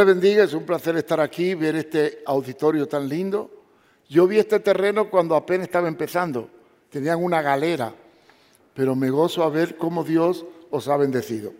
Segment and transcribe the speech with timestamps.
[0.00, 3.50] Le bendiga, es un placer estar aquí, ver este auditorio tan lindo.
[4.08, 6.48] Yo vi este terreno cuando apenas estaba empezando,
[6.88, 7.92] tenían una galera,
[8.72, 11.52] pero me gozo a ver cómo Dios os ha bendecido.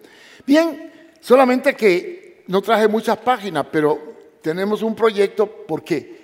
[0.47, 0.91] Bien,
[1.21, 4.01] solamente que no traje muchas páginas, pero
[4.41, 6.23] tenemos un proyecto porque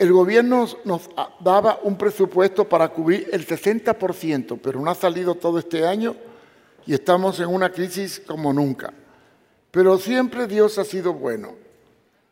[0.00, 5.60] el gobierno nos daba un presupuesto para cubrir el 60%, pero no ha salido todo
[5.60, 6.16] este año
[6.84, 8.92] y estamos en una crisis como nunca.
[9.70, 11.54] Pero siempre Dios ha sido bueno.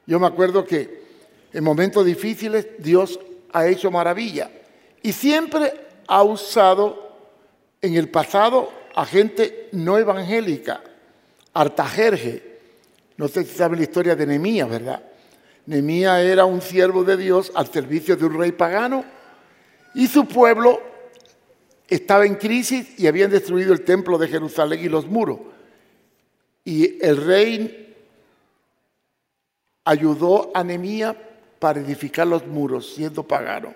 [0.06, 1.02] Yo me acuerdo que
[1.52, 3.18] en momentos difíciles Dios
[3.52, 4.50] ha hecho maravilla
[5.02, 5.72] y siempre
[6.06, 7.16] ha usado
[7.80, 10.82] en el pasado a gente no evangélica,
[11.52, 12.54] Artajerje.
[13.16, 15.02] No sé si saben la historia de Nemías, ¿verdad?
[15.66, 19.04] Nemías era un siervo de Dios al servicio de un rey pagano
[19.94, 20.82] y su pueblo
[21.88, 25.38] estaba en crisis y habían destruido el templo de Jerusalén y los muros.
[26.64, 27.94] Y el rey
[29.84, 31.14] ayudó a Nemías
[31.58, 33.74] para edificar los muros, siendo pagano.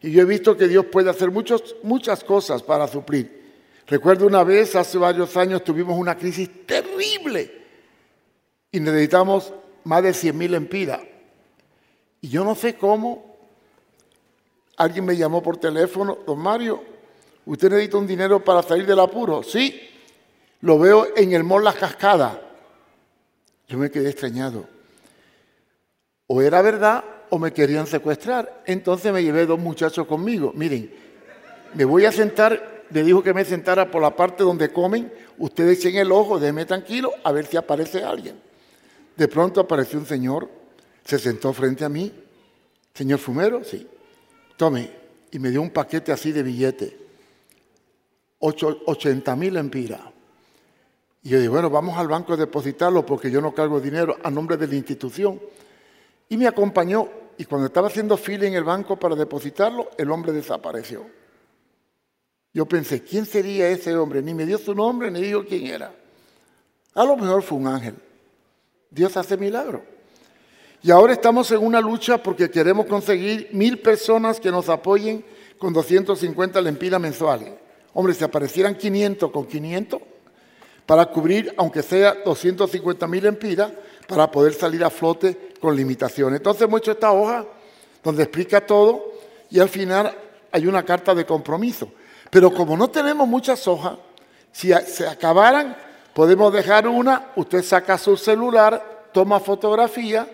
[0.00, 3.38] Y yo he visto que Dios puede hacer muchas cosas para suplir.
[3.86, 7.50] Recuerdo una vez, hace varios años, tuvimos una crisis terrible
[8.70, 9.52] y necesitamos
[9.84, 11.00] más de 100 mil empiras.
[12.20, 13.36] Y yo no sé cómo,
[14.76, 16.82] alguien me llamó por teléfono, don Mario,
[17.46, 19.42] ¿usted necesita un dinero para salir del apuro?
[19.42, 19.80] Sí,
[20.60, 22.38] lo veo en el Mall Las Cascadas.
[23.68, 24.66] Yo me quedé extrañado.
[26.26, 28.62] O era verdad o me querían secuestrar.
[28.66, 30.52] Entonces me llevé dos muchachos conmigo.
[30.54, 30.90] Miren,
[31.74, 35.12] me voy a sentar, le dijo que me sentara por la parte donde comen.
[35.38, 38.40] Ustedes echen el ojo, déjenme tranquilo a ver si aparece alguien.
[39.16, 40.48] De pronto apareció un señor,
[41.04, 42.12] se sentó frente a mí.
[42.94, 43.86] Señor Fumero, sí.
[44.56, 44.90] Tome,
[45.30, 46.96] y me dio un paquete así de billete.
[48.40, 50.00] 80 mil empiras.
[51.22, 54.30] Y yo dije, bueno, vamos al banco a depositarlo porque yo no cargo dinero a
[54.30, 55.40] nombre de la institución.
[56.28, 57.08] Y me acompañó.
[57.36, 61.06] Y cuando estaba haciendo fila en el banco para depositarlo, el hombre desapareció.
[62.52, 64.22] Yo pensé, ¿quién sería ese hombre?
[64.22, 65.94] Ni me dio su nombre, ni dijo quién era.
[66.94, 67.94] A lo mejor fue un ángel.
[68.90, 69.82] Dios hace milagros.
[70.82, 75.24] Y ahora estamos en una lucha porque queremos conseguir mil personas que nos apoyen
[75.58, 77.52] con 250 lempiras mensuales.
[77.94, 80.00] Hombre, si aparecieran 500 con 500,
[80.88, 83.70] para cubrir, aunque sea 250 mil lempiras,
[84.08, 86.38] para poder salir a flote con limitaciones.
[86.38, 87.44] Entonces hemos hecho esta hoja
[88.02, 89.12] donde explica todo
[89.50, 90.12] y al final
[90.50, 91.88] hay una carta de compromiso.
[92.30, 93.98] Pero como no tenemos muchas hojas,
[94.50, 95.76] si se acabaran,
[96.18, 100.28] Podemos dejar una, usted saca su celular, toma fotografía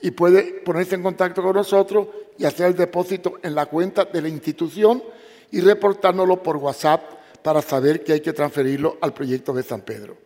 [0.00, 4.22] y puede ponerse en contacto con nosotros y hacer el depósito en la cuenta de
[4.22, 5.02] la institución
[5.50, 7.02] y reportárnoslo por WhatsApp
[7.48, 10.18] para saber que hay que transferirlo al proyecto de San Pedro.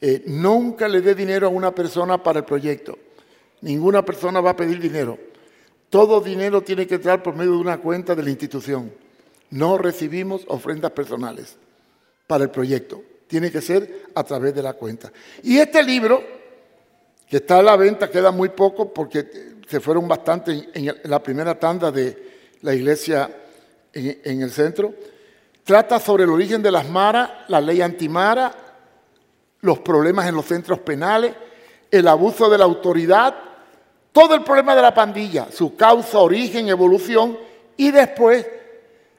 [0.00, 2.96] Eh, nunca le dé dinero a una persona para el proyecto.
[3.62, 5.18] Ninguna persona va a pedir dinero.
[5.90, 8.92] Todo dinero tiene que entrar por medio de una cuenta de la institución.
[9.50, 11.56] No recibimos ofrendas personales
[12.28, 15.12] para el proyecto tiene que ser a través de la cuenta.
[15.42, 16.22] Y este libro,
[17.28, 21.58] que está a la venta, queda muy poco porque se fueron bastante en, la primera
[21.58, 22.16] tanda de
[22.62, 23.28] la iglesia
[23.92, 24.94] en, el centro,
[25.64, 28.54] trata sobre el origen de las maras, la ley antimara,
[29.60, 31.34] los problemas en los centros penales,
[31.90, 33.34] el abuso de la autoridad,
[34.12, 37.38] todo el problema de la pandilla, su causa, origen, evolución,
[37.76, 38.46] y después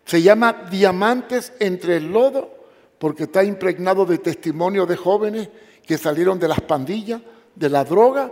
[0.06, 2.56] se llama Diamantes entre el lodo
[3.00, 5.50] porque está impregnado de testimonios de jóvenes
[5.86, 7.22] que salieron de las pandillas,
[7.54, 8.32] de la droga,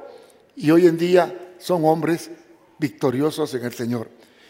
[0.56, 2.30] y hoy en día son hombres
[2.78, 4.10] victoriosos en el Señor.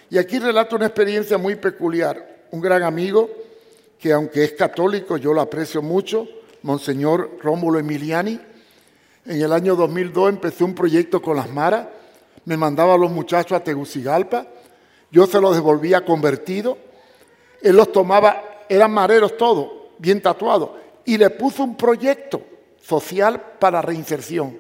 [0.10, 2.46] Y aquí relato una experiencia muy peculiar.
[2.52, 3.30] Un gran amigo,
[4.04, 6.28] que aunque es católico, yo lo aprecio mucho,
[6.64, 8.38] Monseñor Rómulo Emiliani,
[9.26, 11.88] en el año 2002 empecé un proyecto con las maras,
[12.44, 14.46] me mandaba a los muchachos a Tegucigalpa,
[15.10, 16.78] yo se los devolvía convertidos,
[17.62, 19.70] él los tomaba, eran mareros todos,
[20.00, 20.76] bien tatuado,
[21.06, 22.42] y le puso un proyecto
[22.82, 24.60] social para reinserción.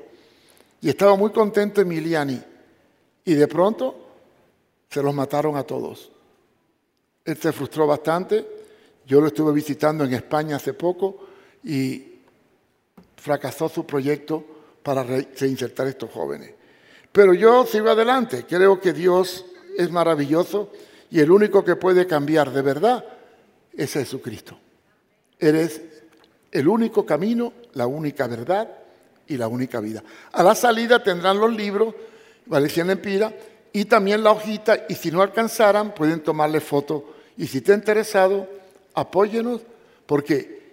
[0.80, 2.42] Y estaba muy contento Emiliani.
[3.26, 3.94] Y de pronto
[4.90, 6.10] se los mataron a todos.
[7.26, 8.63] Él se frustró bastante.
[9.06, 11.28] Yo lo estuve visitando en España hace poco
[11.64, 12.20] y
[13.18, 14.44] fracasó su proyecto
[14.82, 16.52] para reinsertar a estos jóvenes.
[17.12, 18.46] Pero yo sigo adelante.
[18.48, 19.46] Creo que Dios
[19.78, 20.72] es maravilloso
[21.10, 23.06] y el único que puede cambiar de verdad
[23.76, 24.58] es Jesucristo.
[25.40, 25.82] Eres
[26.52, 28.70] el único camino, la única verdad
[29.28, 30.04] y la única vida.
[30.32, 31.94] A la salida tendrán los libros,
[32.46, 33.34] Valenciana Empira,
[33.72, 37.16] y también la hojita, y si no alcanzaran, pueden tomarle foto.
[37.38, 38.48] Y si está interesado,
[38.94, 39.62] apóyenos,
[40.06, 40.64] porque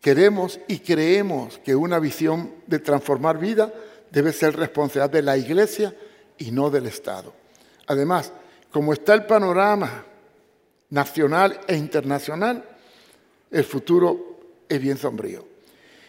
[0.00, 3.72] queremos y creemos que una visión de transformar vida
[4.10, 5.94] debe ser responsabilidad de la Iglesia
[6.38, 7.32] y no del Estado.
[7.86, 8.32] Además,
[8.70, 10.04] como está el panorama
[10.90, 12.64] nacional e internacional,
[13.50, 15.46] el futuro es bien sombrío.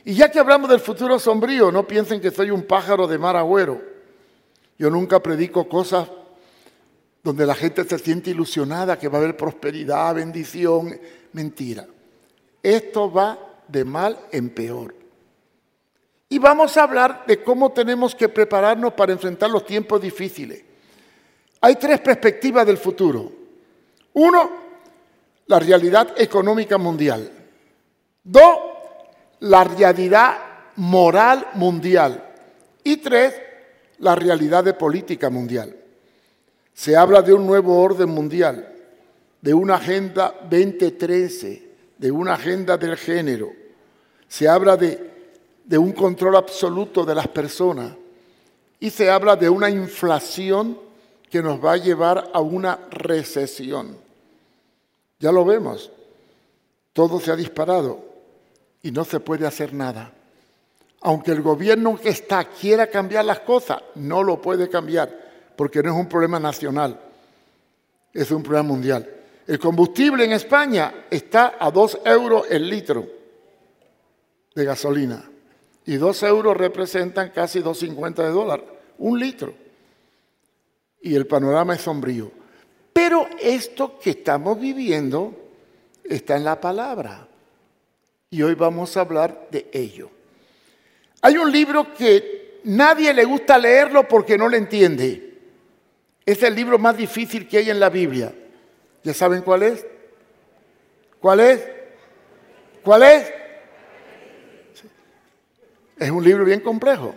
[0.06, 3.38] Y ya que hablamos del futuro sombrío, no piensen que soy un pájaro de mar
[3.38, 3.82] agüero.
[4.78, 6.10] Yo nunca predico cosas
[7.24, 11.00] donde la gente se siente ilusionada que va a haber prosperidad, bendición.
[11.34, 11.86] Mentira.
[12.62, 13.38] Esto va
[13.68, 14.96] de mal en peor.
[16.30, 20.64] Y vamos a hablar de cómo tenemos que prepararnos para enfrentar los tiempos difíciles.
[21.62, 23.32] Hay tres perspectivas del futuro.
[24.14, 24.52] Uno,
[25.48, 27.32] la realidad económica mundial.
[28.24, 28.58] Dos,
[29.42, 30.38] la realidad
[30.76, 32.24] moral mundial.
[32.84, 33.36] Y tres,
[34.00, 35.76] la realidad de política mundial.
[36.74, 38.73] Se habla de un nuevo orden mundial,
[39.44, 43.52] de una agenda 2013, de una agenda del género.
[44.26, 45.12] Se habla de,
[45.66, 47.92] de un control absoluto de las personas
[48.80, 50.80] y se habla de una inflación
[51.30, 53.98] que nos va a llevar a una recesión.
[55.20, 55.92] Ya lo vemos,
[56.94, 58.00] todo se ha disparado
[58.82, 60.14] y no se puede hacer nada.
[61.02, 65.92] Aunque el gobierno que está quiera cambiar las cosas, no lo puede cambiar porque no
[65.92, 66.98] es un problema nacional,
[68.14, 69.20] es un problema mundial.
[69.46, 73.08] El combustible en España está a 2 euros el litro
[74.56, 75.30] de gasolina
[75.86, 78.64] y 2 euros representan casi 2,50 de dólar,
[79.00, 79.54] un litro.
[81.02, 82.32] Y el panorama es sombrío.
[82.94, 85.34] Pero esto que estamos viviendo
[86.04, 87.28] está en la palabra.
[88.30, 90.10] Y hoy vamos a hablar de ello.
[91.22, 95.38] Hay un libro que nadie le gusta leerlo porque no le entiende.
[96.26, 98.34] Es el libro más difícil que hay en la Biblia.
[99.04, 99.86] ¿Ya saben cuál es?
[101.20, 101.68] ¿Cuál es?
[102.84, 103.34] ¿Cuál es?
[105.98, 107.16] Es un libro bien complejo.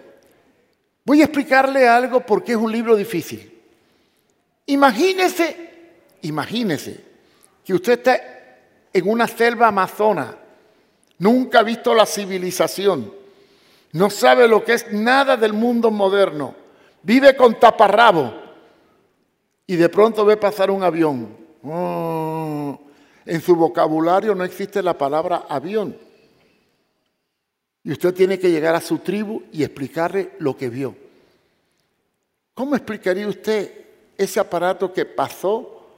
[1.04, 3.52] Voy a explicarle algo porque es un libro difícil.
[4.66, 5.70] Imagínese,
[6.22, 7.00] imagínese
[7.64, 8.20] que usted está
[8.92, 10.36] en una selva amazona,
[11.18, 13.12] nunca ha visto la civilización,
[13.92, 16.54] no sabe lo que es nada del mundo moderno,
[17.02, 18.34] vive con taparrabo
[19.66, 21.45] y de pronto ve pasar un avión.
[21.68, 22.78] Oh,
[23.24, 25.96] en su vocabulario no existe la palabra avión.
[27.82, 30.96] Y usted tiene que llegar a su tribu y explicarle lo que vio.
[32.54, 33.86] ¿Cómo explicaría usted
[34.16, 35.88] ese aparato que pasó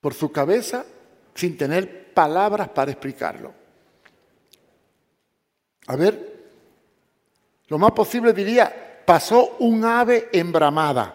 [0.00, 0.84] por su cabeza
[1.34, 3.52] sin tener palabras para explicarlo?
[5.88, 6.32] A ver,
[7.68, 11.14] lo más posible diría, pasó un ave embramada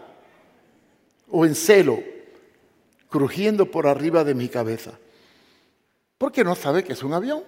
[1.29, 2.16] o en celo,
[3.09, 4.91] crujiendo por arriba de mi cabeza.
[6.17, 7.43] Porque no sabe que es un avión.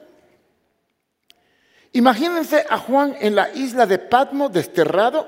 [1.94, 5.28] Imagínense a Juan en la isla de Patmos desterrado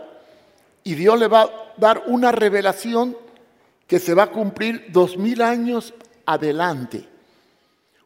[0.83, 3.17] y Dios le va a dar una revelación
[3.87, 5.93] que se va a cumplir dos mil años
[6.25, 7.07] adelante,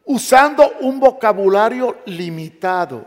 [0.04, 3.06] usando un vocabulario limitado,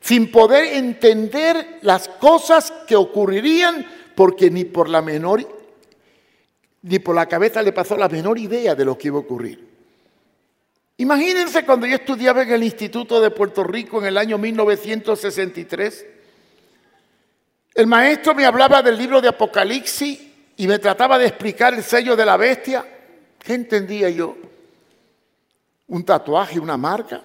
[0.00, 5.55] sin poder entender las cosas que ocurrirían porque ni por la menor
[6.86, 9.76] ni por la cabeza le pasó la menor idea de lo que iba a ocurrir.
[10.98, 16.06] Imagínense cuando yo estudiaba en el Instituto de Puerto Rico en el año 1963.
[17.74, 20.26] El maestro me hablaba del libro de Apocalipsis
[20.56, 22.86] y me trataba de explicar el sello de la bestia.
[23.40, 24.36] ¿Qué entendía yo?
[25.88, 27.20] Un tatuaje, una marca.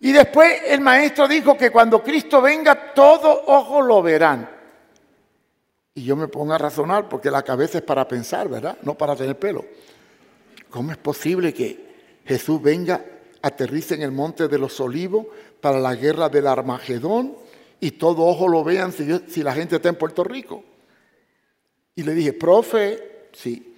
[0.00, 4.59] Y después el maestro dijo que cuando Cristo venga, todo ojo lo verán.
[5.94, 8.78] Y yo me pongo a razonar porque la cabeza es para pensar, ¿verdad?
[8.82, 9.64] No para tener pelo.
[10.68, 11.90] ¿Cómo es posible que
[12.24, 13.04] Jesús venga,
[13.42, 15.26] aterrice en el monte de los olivos
[15.60, 17.34] para la guerra del Armagedón
[17.80, 20.62] y todo ojo lo vean si, la gente está en Puerto Rico?
[21.96, 23.74] Y le dije, profe, sí.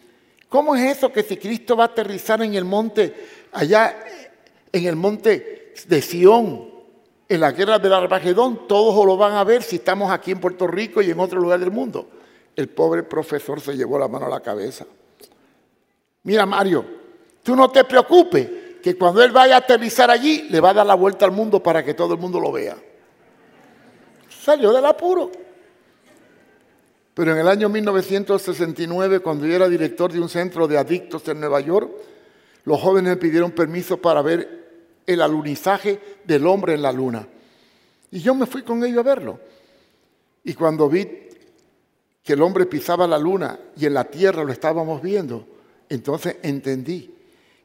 [0.51, 3.15] ¿Cómo es eso que si Cristo va a aterrizar en el monte,
[3.53, 3.97] allá
[4.71, 6.72] en el monte de Sión,
[7.35, 10.67] en la guerra del Armagedón todos lo van a ver si estamos aquí en Puerto
[10.67, 12.09] Rico y en otro lugar del mundo.
[12.55, 14.85] El pobre profesor se llevó la mano a la cabeza.
[16.25, 16.85] Mira, Mario,
[17.43, 18.49] tú no te preocupes,
[18.83, 21.63] que cuando él vaya a aterrizar allí, le va a dar la vuelta al mundo
[21.63, 22.77] para que todo el mundo lo vea.
[24.29, 25.31] Salió del apuro.
[27.15, 31.41] Pero en el año 1969, cuando yo era director de un centro de adictos en
[31.41, 31.91] Nueva York,
[32.65, 34.62] los jóvenes me pidieron permiso para ver
[35.07, 37.27] el alunizaje del hombre en la luna.
[38.11, 39.41] Y yo me fui con ellos a verlo.
[40.45, 41.09] Y cuando vi
[42.23, 45.47] que el hombre pisaba la luna y en la tierra lo estábamos viendo,
[45.89, 47.15] entonces entendí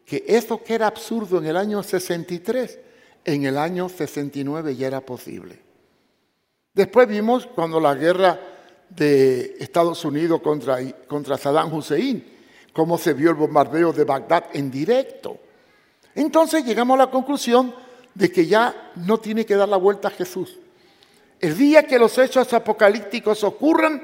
[0.05, 2.79] que eso que era absurdo en el año 63,
[3.25, 5.59] en el año 69 ya era posible.
[6.73, 8.39] Después vimos cuando la guerra
[8.89, 10.77] de Estados Unidos contra,
[11.07, 12.23] contra Saddam Hussein,
[12.71, 15.39] cómo se vio el bombardeo de Bagdad en directo.
[16.17, 17.75] Entonces llegamos a la conclusión
[18.15, 20.57] de que ya no tiene que dar la vuelta a Jesús.
[21.39, 24.01] El día que los hechos apocalípticos ocurran,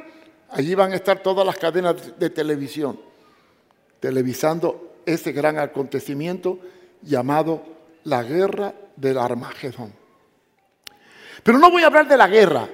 [0.51, 3.00] allí van a estar todas las cadenas de televisión,
[4.00, 6.60] televisando ese gran acontecimiento
[7.01, 7.63] llamado
[8.03, 9.91] la guerra del Armagedón.
[11.41, 12.70] Pero no voy a hablar de la guerra,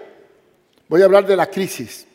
[0.89, 2.05] voy a hablar de la crisis.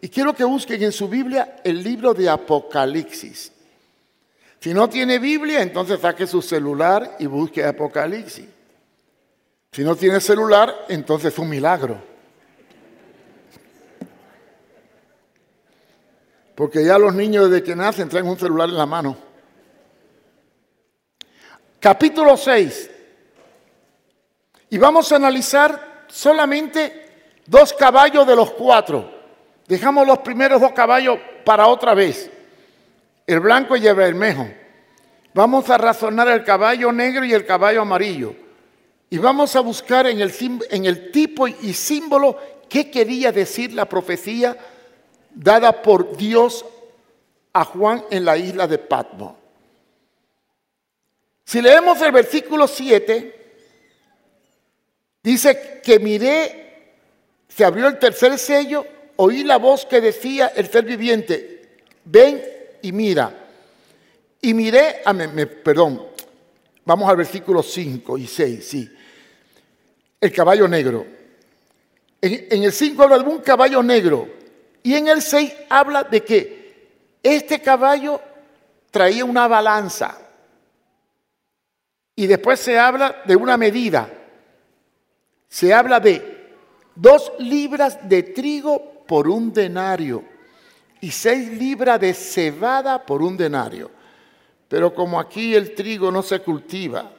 [0.00, 3.52] Y quiero que busquen en su Biblia el libro de Apocalipsis.
[4.60, 8.46] Si no tiene Biblia, entonces saque su celular y busque Apocalipsis.
[9.72, 11.98] Si no tiene celular, entonces es un milagro.
[16.54, 19.16] Porque ya los niños desde que nacen traen un celular en la mano.
[21.78, 22.90] Capítulo 6.
[24.68, 29.10] Y vamos a analizar solamente dos caballos de los cuatro.
[29.66, 32.30] Dejamos los primeros dos caballos para otra vez.
[33.30, 34.50] El blanco y el bermejo.
[35.34, 38.34] Vamos a razonar el caballo negro y el caballo amarillo.
[39.08, 42.36] Y vamos a buscar en el, tipo y símbolo
[42.68, 44.56] qué quería decir la profecía
[45.32, 46.64] dada por Dios
[47.52, 49.34] a Juan en la isla de Patmos.
[51.44, 53.60] Si leemos el versículo 7,
[55.22, 56.96] dice que miré,
[57.46, 58.84] se abrió el tercer sello,
[59.14, 63.46] oí la voz que decía el ser viviente, ven y mira.
[64.42, 65.14] Y miré, ah,
[65.62, 66.02] perdón,
[66.84, 68.90] vamos al versículo 5 y 6, sí
[70.20, 71.06] el caballo negro.
[72.20, 74.28] En, el 5 habla de un caballo negro.
[74.82, 76.90] Y en el 6 habla de que
[77.22, 78.20] este caballo
[78.90, 80.18] traía una balanza.
[82.14, 84.10] Y después se habla de una medida.
[85.48, 86.52] Se habla de
[86.94, 90.22] dos libras de trigo por un denario
[91.00, 93.90] y seis libras de cebada por un denario.
[94.68, 97.10] Pero como aquí el trigo no se cultiva,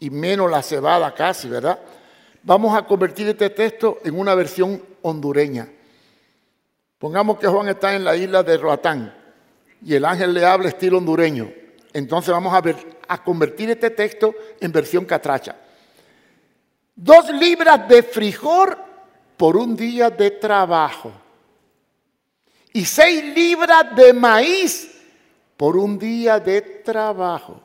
[0.00, 1.78] y menos la cebada casi, ¿verdad?
[2.42, 5.68] Vamos a convertir este texto en una versión hondureña.
[6.98, 9.14] Pongamos que Juan está en la isla de Roatán
[9.84, 11.50] y el ángel le habla estilo hondureño.
[11.92, 12.76] Entonces vamos a, ver,
[13.08, 15.56] a convertir este texto en versión catracha.
[16.94, 18.76] Dos libras de frijol
[19.36, 21.12] por un día de trabajo.
[22.72, 24.90] Y seis libras de maíz
[25.56, 27.60] por un día de trabajo.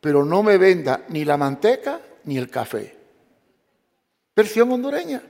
[0.00, 3.00] Pero no me venda ni la manteca ni el café
[4.40, 5.22] versión hondureña.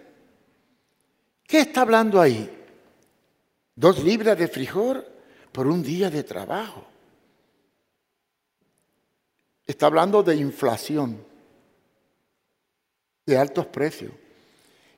[1.47, 2.49] ¿Qué está hablando ahí?
[3.75, 5.05] Dos libras de frijol
[5.51, 6.87] por un día de trabajo.
[9.67, 11.25] Está hablando de inflación,
[13.27, 14.13] de altos precios.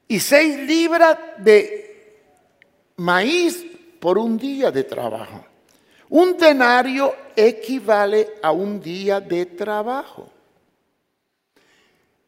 [0.08, 2.20] Y seis libras de
[2.96, 3.64] maíz
[4.02, 5.44] por un día de trabajo.
[6.08, 10.28] Un denario equivale a un día de trabajo.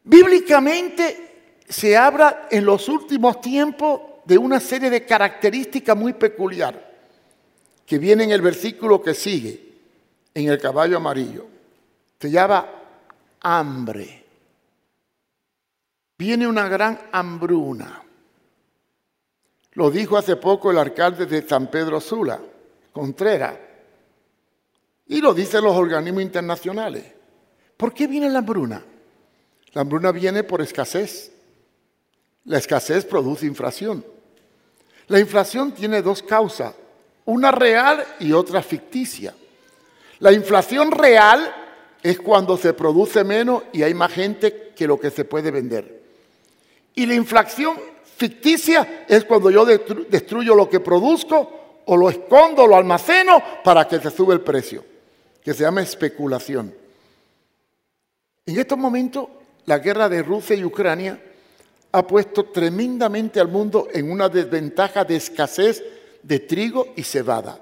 [0.01, 6.79] Bíblicamente se habla en los últimos tiempos de una serie de características muy peculiares
[7.85, 9.73] que viene en el versículo que sigue,
[10.33, 11.45] en el caballo amarillo.
[12.17, 12.69] Se llama
[13.41, 14.23] hambre.
[16.17, 18.04] Viene una gran hambruna.
[19.75, 22.39] Lo dijo hace poco el alcalde de San Pedro Sula,
[22.91, 23.55] Contreras,
[25.07, 27.03] y lo dicen los organismos internacionales.
[27.77, 28.83] ¿Por qué viene la hambruna?
[29.73, 31.31] La hambruna viene por escasez.
[32.45, 34.03] La escasez produce inflación.
[35.07, 36.73] La inflación tiene dos causas,
[37.25, 39.35] una real y otra ficticia.
[40.19, 41.53] La inflación real
[42.01, 46.01] es cuando se produce menos y hay más gente que lo que se puede vender.
[46.95, 47.77] Y la inflación
[48.15, 53.99] ficticia es cuando yo destruyo lo que produzco o lo escondo, lo almaceno para que
[53.99, 54.83] se sube el precio,
[55.43, 56.73] que se llama especulación.
[58.45, 59.27] En estos momentos,
[59.65, 61.19] la guerra de Rusia y Ucrania
[61.91, 65.83] ha puesto tremendamente al mundo en una desventaja de escasez
[66.21, 67.59] de trigo y cebada,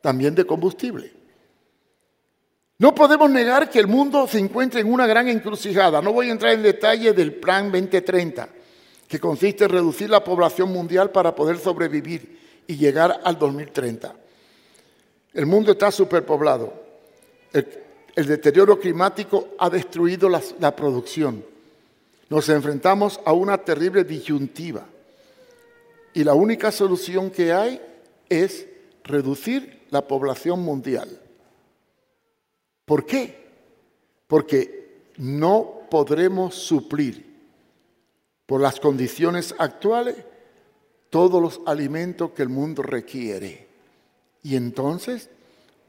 [0.00, 1.12] también de combustible.
[2.78, 6.02] No podemos negar que el mundo se encuentra en una gran encrucijada.
[6.02, 8.48] No voy a entrar en detalle del Plan 2030,
[9.08, 14.14] que consiste en reducir la población mundial para poder sobrevivir y llegar al 2030.
[15.34, 16.72] El mundo está superpoblado.
[17.52, 21.44] El, deterioro climático ha destruido la producción
[22.28, 24.86] nos enfrentamos a una terrible disyuntiva
[26.12, 27.80] y la única solución que hay
[28.28, 28.66] es
[29.04, 31.08] reducir la población mundial.
[32.84, 33.46] ¿Por qué?
[34.26, 37.25] Porque no podremos suplir
[38.46, 40.16] por las condiciones actuales
[41.10, 43.66] todos los alimentos que el mundo requiere.
[44.42, 45.28] Y entonces,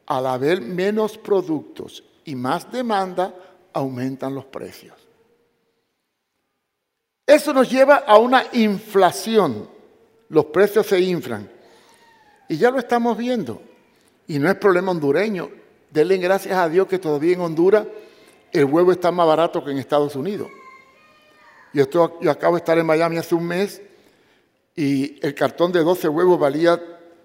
[0.08, 3.34] al haber menos productos y más demanda,
[3.74, 4.96] aumentan los precios.
[7.26, 9.70] Eso nos lleva a una inflación.
[10.30, 11.50] Los precios se inflan.
[12.48, 13.62] Y ya lo estamos viendo.
[14.28, 15.50] Y no es problema hondureño.
[15.92, 17.86] Denle gracias a Dios que todavía en Honduras
[18.52, 20.48] el huevo está más barato que en Estados Unidos.
[21.74, 23.82] Yo, acabo de estar en Miami hace un mes
[24.76, 26.76] y el cartón de 12 huevos valía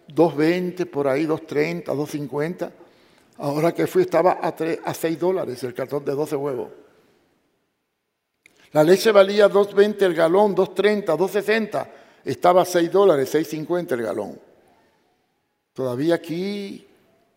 [0.09, 2.71] 2.20, por ahí 2.30, 2.50.
[3.39, 6.69] Ahora que fui estaba a, 3, a 6 dólares el cartón de 12 huevos.
[8.73, 11.89] La leche valía 2.20 el galón, 2.30, 2.60.
[12.25, 14.41] Estaba a 6 dólares, 6.50 el galón.
[15.73, 16.87] Todavía aquí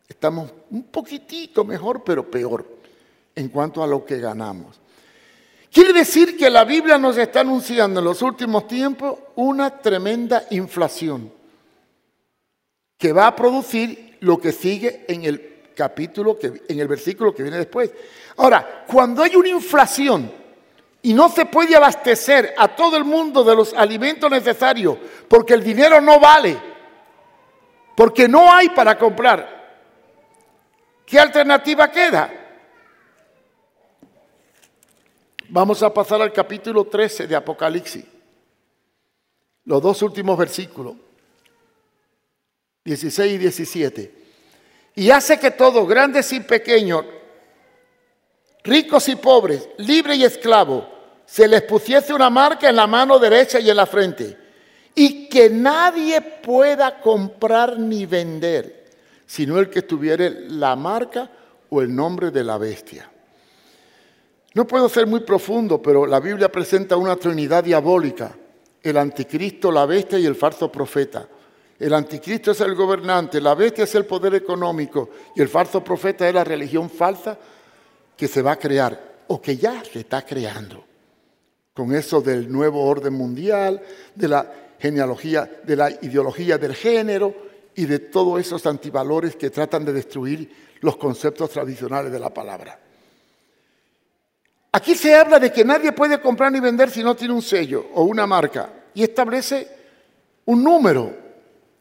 [0.07, 2.65] estamos un poquitito mejor, pero peor
[3.35, 4.79] en cuanto a lo que ganamos.
[5.75, 11.33] Quiere decir que la Biblia nos está anunciando en los últimos tiempos una tremenda inflación
[12.97, 17.43] que va a producir lo que sigue en el capítulo, que, en el versículo que
[17.43, 17.91] viene después.
[18.37, 20.31] Ahora, cuando hay una inflación
[21.01, 25.61] y no se puede abastecer a todo el mundo de los alimentos necesarios porque el
[25.61, 26.57] dinero no vale,
[27.97, 29.81] porque no hay para comprar,
[31.05, 32.44] ¿qué alternativa queda?
[35.49, 38.05] Vamos a pasar al capítulo 13 de Apocalipsis.
[39.65, 40.95] Los dos últimos versículos,
[42.83, 44.15] 16 y 17.
[44.95, 47.05] Y hace que todos, grandes y pequeños,
[48.63, 50.85] ricos y pobres, libres y esclavos,
[51.25, 54.37] se les pusiese una marca en la mano derecha y en la frente,
[54.93, 58.85] y que nadie pueda comprar ni vender,
[59.25, 61.29] sino el que tuviere la marca
[61.69, 63.11] o el nombre de la bestia.
[64.55, 68.37] No puedo ser muy profundo, pero la Biblia presenta una trinidad diabólica,
[68.81, 71.27] el anticristo, la bestia y el falso profeta.
[71.77, 76.25] El anticristo es el gobernante, la bestia es el poder económico y el falso profeta
[76.25, 77.37] es la religión falsa
[78.15, 80.85] que se va a crear o que ya se está creando.
[81.73, 83.81] Con eso del nuevo orden mundial,
[84.15, 87.35] de la genealogía, de la ideología del género
[87.75, 92.84] y de todos esos antivalores que tratan de destruir los conceptos tradicionales de la palabra.
[94.75, 97.85] Aquí se habla de que nadie puede comprar ni vender si no tiene un sello
[97.93, 99.69] o una marca y establece
[100.43, 101.15] un número.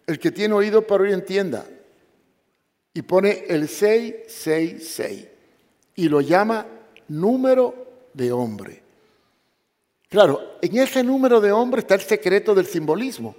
[0.07, 1.67] El que tiene oído para oír entienda.
[2.93, 5.27] Y pone el 666
[5.97, 6.69] y lo llama
[7.09, 7.75] número
[8.13, 8.81] de hombre.
[10.09, 13.35] Claro, en ese número de hombre está el secreto del simbolismo,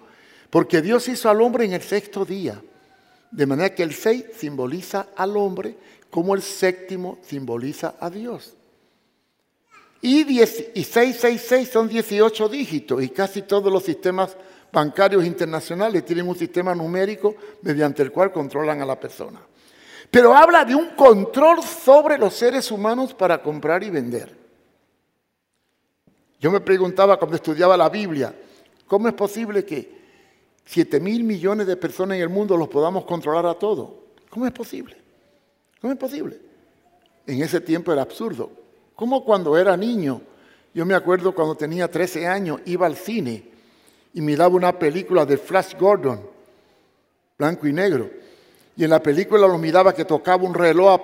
[0.50, 2.62] porque Dios hizo al hombre en el sexto día.
[3.32, 5.78] De manera que el 6 simboliza al hombre
[6.10, 8.54] como el séptimo simboliza a Dios.
[10.02, 14.38] Y, 666 son 18 dígitos y casi todos los sistemas
[14.72, 19.42] bancarios internacionales tienen un sistema numérico mediante el cual controlan a la persona.
[20.12, 24.36] Pero habla de un control sobre los seres humanos para comprar y vender.
[26.40, 28.36] Yo me preguntaba cuando estudiaba la Biblia,
[28.86, 29.96] ¿cómo es posible que
[30.66, 33.90] 7 mil millones de personas en el mundo los podamos controlar a todos?
[34.30, 34.98] ¿Cómo es posible?
[35.82, 36.40] ¿Cómo es posible?
[37.26, 38.65] En ese tiempo era absurdo.
[38.96, 40.22] Como cuando era niño,
[40.74, 43.44] yo me acuerdo cuando tenía 13 años, iba al cine
[44.14, 46.22] y miraba una película de Flash Gordon,
[47.38, 48.10] blanco y negro.
[48.78, 51.02] Y en la película lo miraba que tocaba un reloj,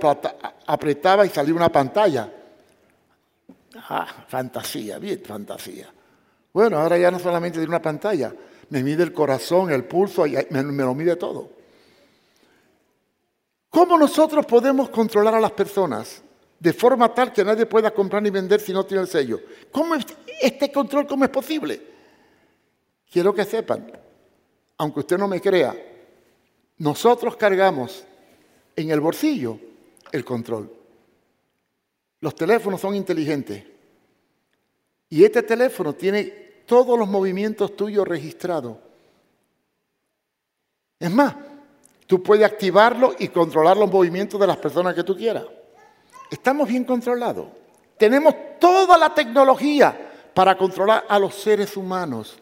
[0.67, 2.31] apretaba y salía una pantalla.
[3.75, 5.87] Ah, fantasía, bien fantasía.
[6.53, 8.33] Bueno, ahora ya no solamente tiene una pantalla,
[8.69, 11.49] me mide el corazón, el pulso, y me, me lo mide todo.
[13.69, 16.21] ¿Cómo nosotros podemos controlar a las personas?
[16.61, 19.41] De forma tal que nadie pueda comprar ni vender si no tiene el sello.
[19.71, 20.05] ¿Cómo es
[20.39, 21.81] este control cómo es posible?
[23.11, 23.91] Quiero que sepan,
[24.77, 25.75] aunque usted no me crea,
[26.77, 28.03] nosotros cargamos
[28.75, 29.57] en el bolsillo
[30.11, 30.71] el control.
[32.19, 33.63] Los teléfonos son inteligentes.
[35.09, 36.25] Y este teléfono tiene
[36.67, 38.77] todos los movimientos tuyos registrados.
[40.99, 41.35] Es más,
[42.05, 45.45] tú puedes activarlo y controlar los movimientos de las personas que tú quieras.
[46.31, 47.47] Estamos bien controlados.
[47.97, 49.93] Tenemos toda la tecnología
[50.33, 52.37] para controlar a los seres humanos.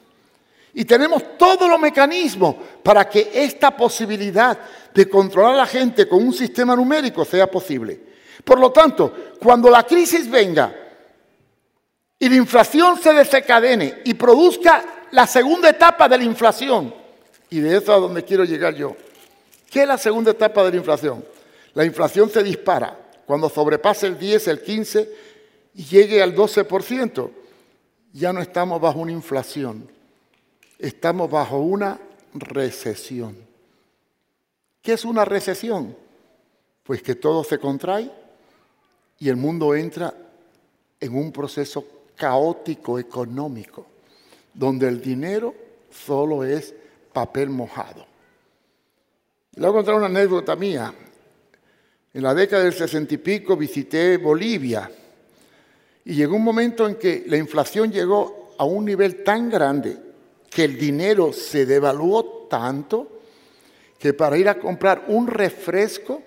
[0.75, 4.60] Y tenemos todos los mecanismos para que esta posibilidad
[4.93, 7.99] de controlar a la gente con un sistema numérico sea posible.
[8.45, 10.71] Por lo tanto, cuando la crisis venga
[12.19, 16.93] y la inflación se desencadene y produzca la segunda etapa de la inflación,
[17.49, 18.95] y de eso a donde quiero llegar yo,
[19.71, 21.25] ¿qué es la segunda etapa de la inflación?
[21.73, 25.13] La inflación se dispara cuando sobrepase el 10, el 15
[25.76, 27.30] y llegue al 12%.
[28.12, 29.88] ya no estamos bajo una inflación,
[30.80, 32.00] estamos bajo una
[32.34, 33.38] recesión.
[34.82, 35.96] ¿Qué es una recesión?
[36.82, 38.12] Pues que todo se contrae
[39.20, 40.12] y el mundo entra
[41.00, 43.86] en un proceso caótico económico,
[44.56, 45.54] donde el dinero
[45.92, 46.74] solo es
[47.13, 48.08] papel mojado.
[49.54, 50.92] Le voy a contar una anécdota mía.
[52.13, 54.89] En la década del sesenta y pico visité Bolivia
[56.06, 59.98] y llegó un momento en que la inflación llegó a un nivel tan grande
[60.50, 63.22] que el dinero se devaluó tanto
[64.00, 66.24] que para ir a comprar un refresco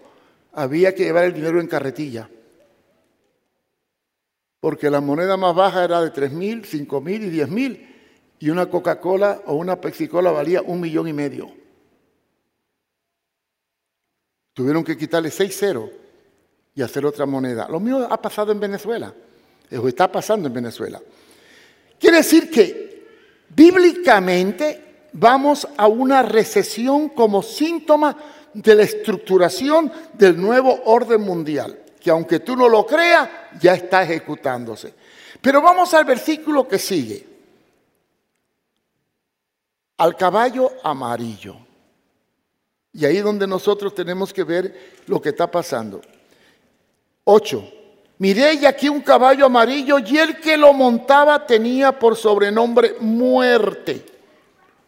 [0.53, 2.31] había que llevar el dinero en carretilla.
[4.61, 7.89] Porque la moneda más baja era de tres mil, cinco mil y diez mil.
[8.39, 11.62] Y una Coca-Cola o una Pepsi-Cola valía un millón y medio.
[14.55, 15.91] Tuvieron que quitarle seis ceros
[16.75, 17.69] y hacer otra moneda.
[17.69, 19.13] Lo mío ha pasado en Venezuela.
[19.71, 21.01] Eso está pasando en Venezuela.
[21.99, 23.07] Quiere decir que
[23.49, 28.17] bíblicamente vamos a una recesión como síntoma
[28.53, 33.29] de la estructuración del nuevo orden mundial, que aunque tú no lo creas,
[33.61, 34.93] ya está ejecutándose.
[35.41, 37.27] Pero vamos al versículo que sigue.
[39.99, 41.62] Al caballo amarillo.
[42.93, 46.03] Y ahí donde nosotros tenemos que ver lo que está pasando.
[47.25, 47.73] 8.
[48.19, 54.05] Miré y aquí un caballo amarillo y el que lo montaba tenía por sobrenombre muerte.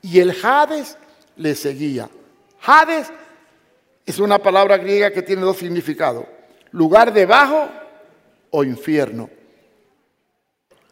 [0.02, 0.96] Y el Hades
[1.36, 2.08] le seguía.
[2.62, 3.10] Hades
[4.06, 6.26] es una palabra griega que tiene dos significados.
[6.72, 7.68] Lugar debajo
[8.50, 9.30] o infierno.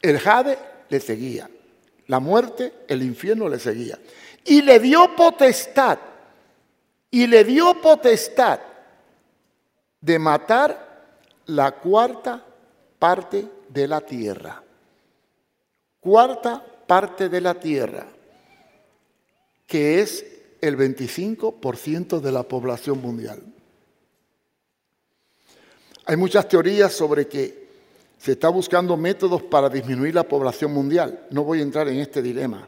[0.00, 1.48] El Hades le seguía.
[2.06, 3.98] La muerte, el infierno le seguía.
[4.44, 5.98] Y le dio potestad
[7.12, 8.58] y le dio potestad
[10.00, 12.42] de matar la cuarta
[12.98, 14.62] parte de la tierra.
[16.00, 18.06] Cuarta parte de la tierra,
[19.66, 20.24] que es
[20.60, 23.42] el 25% de la población mundial.
[26.06, 27.68] Hay muchas teorías sobre que
[28.18, 31.26] se está buscando métodos para disminuir la población mundial.
[31.30, 32.66] No voy a entrar en este dilema.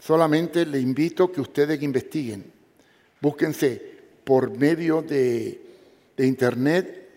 [0.00, 2.61] Solamente le invito a que ustedes investiguen.
[3.22, 3.80] Búsquense
[4.24, 5.60] por medio de,
[6.18, 7.08] internet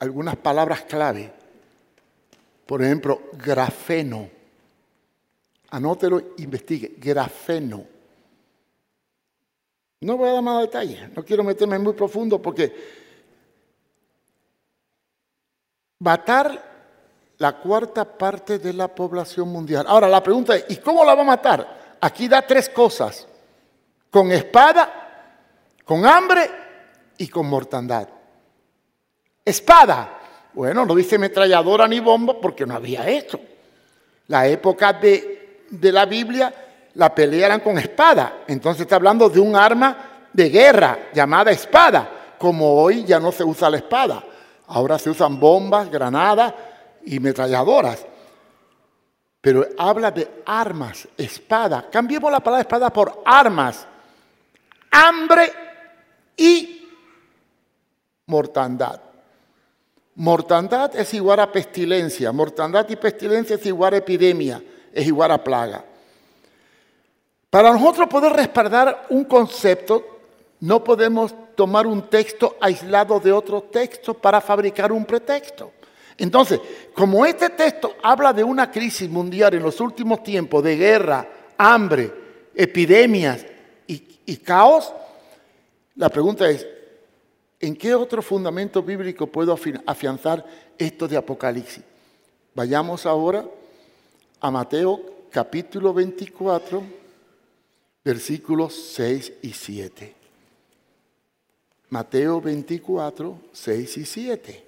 [0.00, 1.32] algunas palabras clave.
[2.66, 4.28] Por ejemplo, grafeno.
[5.70, 6.96] Anótelo, investigue.
[6.98, 7.86] Grafeno.
[10.00, 12.74] No voy a dar más detalles, no quiero meterme muy profundo porque
[16.00, 16.70] matar
[17.38, 19.84] la cuarta parte de la población mundial.
[19.88, 21.96] Ahora, la pregunta es, ¿y cómo la va a matar?
[22.00, 23.28] Aquí da tres cosas.
[24.10, 25.01] Con espada,
[25.84, 26.50] con hambre
[27.18, 28.08] y con mortandad.
[29.44, 30.18] Espada.
[30.54, 33.40] Bueno, no dice metralladora ni bomba porque no había esto.
[34.28, 36.52] La época de, de la Biblia,
[36.94, 38.44] la pelea eran con espada.
[38.46, 43.44] Entonces está hablando de un arma de guerra llamada espada, como hoy ya no se
[43.44, 44.24] usa la espada.
[44.68, 46.54] Ahora se usan bombas, granadas
[47.04, 48.06] y metralladoras.
[49.40, 51.88] Pero habla de armas, espada.
[51.90, 53.86] Cambiemos la palabra espada por armas.
[54.90, 55.52] Hambre
[56.36, 56.88] y
[58.26, 59.00] mortandad.
[60.14, 65.42] Mortandad es igual a pestilencia, mortandad y pestilencia es igual a epidemia, es igual a
[65.42, 65.84] plaga.
[67.48, 70.20] Para nosotros poder respaldar un concepto,
[70.60, 75.72] no podemos tomar un texto aislado de otro texto para fabricar un pretexto.
[76.18, 76.60] Entonces,
[76.94, 82.12] como este texto habla de una crisis mundial en los últimos tiempos de guerra, hambre,
[82.54, 83.44] epidemias
[83.86, 84.92] y, y caos,
[85.96, 86.66] la pregunta es,
[87.60, 90.44] ¿en qué otro fundamento bíblico puedo afianzar
[90.78, 91.84] esto de Apocalipsis?
[92.54, 93.44] Vayamos ahora
[94.40, 95.00] a Mateo
[95.30, 96.82] capítulo 24,
[98.04, 100.14] versículos 6 y 7.
[101.90, 104.64] Mateo 24, 6 y 7.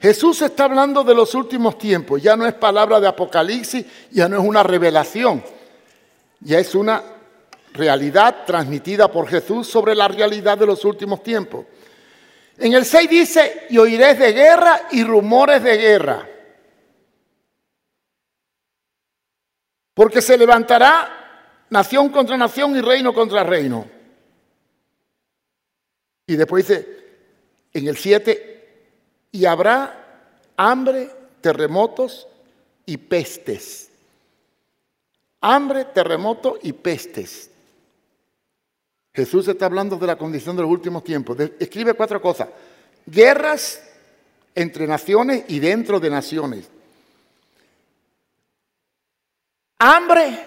[0.00, 4.40] Jesús está hablando de los últimos tiempos, ya no es palabra de Apocalipsis, ya no
[4.40, 5.44] es una revelación,
[6.40, 7.19] ya es una
[7.74, 11.66] realidad transmitida por Jesús sobre la realidad de los últimos tiempos.
[12.58, 16.28] En el 6 dice, y oiréis de guerra y rumores de guerra.
[19.94, 23.86] Porque se levantará nación contra nación y reino contra reino.
[26.26, 26.86] Y después dice,
[27.72, 28.50] en el 7,
[29.32, 32.26] y habrá hambre, terremotos
[32.84, 33.90] y pestes.
[35.40, 37.50] Hambre, terremoto y pestes.
[39.12, 41.36] Jesús está hablando de la condición de los últimos tiempos.
[41.58, 42.48] Escribe cuatro cosas.
[43.06, 43.82] Guerras
[44.54, 46.68] entre naciones y dentro de naciones.
[49.78, 50.38] Hambre,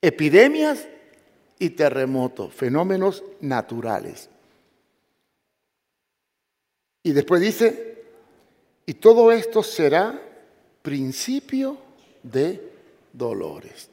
[0.00, 0.86] epidemias
[1.58, 4.28] y terremotos, fenómenos naturales.
[7.02, 8.04] Y después dice,
[8.86, 10.20] y todo esto será
[10.82, 11.76] principio
[12.22, 12.72] de
[13.12, 13.90] dolores.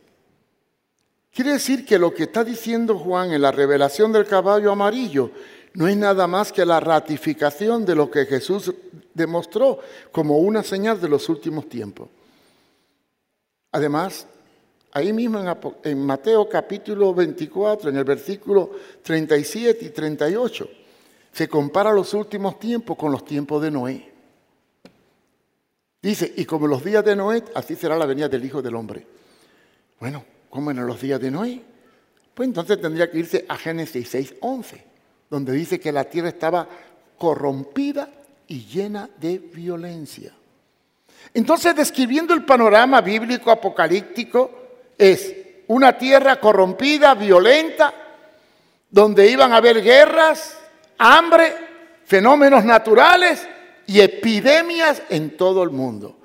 [1.34, 5.32] Quiere decir que lo que está diciendo Juan en la revelación del caballo amarillo
[5.74, 8.72] no es nada más que la ratificación de lo que Jesús
[9.16, 9.80] demostró
[10.12, 12.08] como una señal de los últimos tiempos.
[13.72, 14.28] Además,
[14.92, 15.40] ahí mismo
[15.84, 18.70] en Mateo capítulo 24, en el versículo
[19.02, 20.70] 37 y 38,
[21.32, 24.14] se compara los últimos tiempos con los tiempos de Noé.
[26.00, 29.08] Dice, y como los días de Noé, así será la venida del Hijo del Hombre.
[30.00, 31.60] Bueno, ¿cómo en los días de Noé?
[32.32, 34.84] Pues entonces tendría que irse a Génesis 6.11,
[35.28, 36.70] donde dice que la tierra estaba
[37.18, 38.08] corrompida
[38.46, 40.32] y llena de violencia.
[41.34, 44.52] Entonces, describiendo el panorama bíblico apocalíptico,
[44.96, 45.36] es
[45.70, 47.92] una tierra corrompida, violenta,
[48.92, 50.56] donde iban a haber guerras,
[51.00, 51.52] hambre,
[52.06, 53.48] fenómenos naturales
[53.88, 56.16] y epidemias en todo el mundo,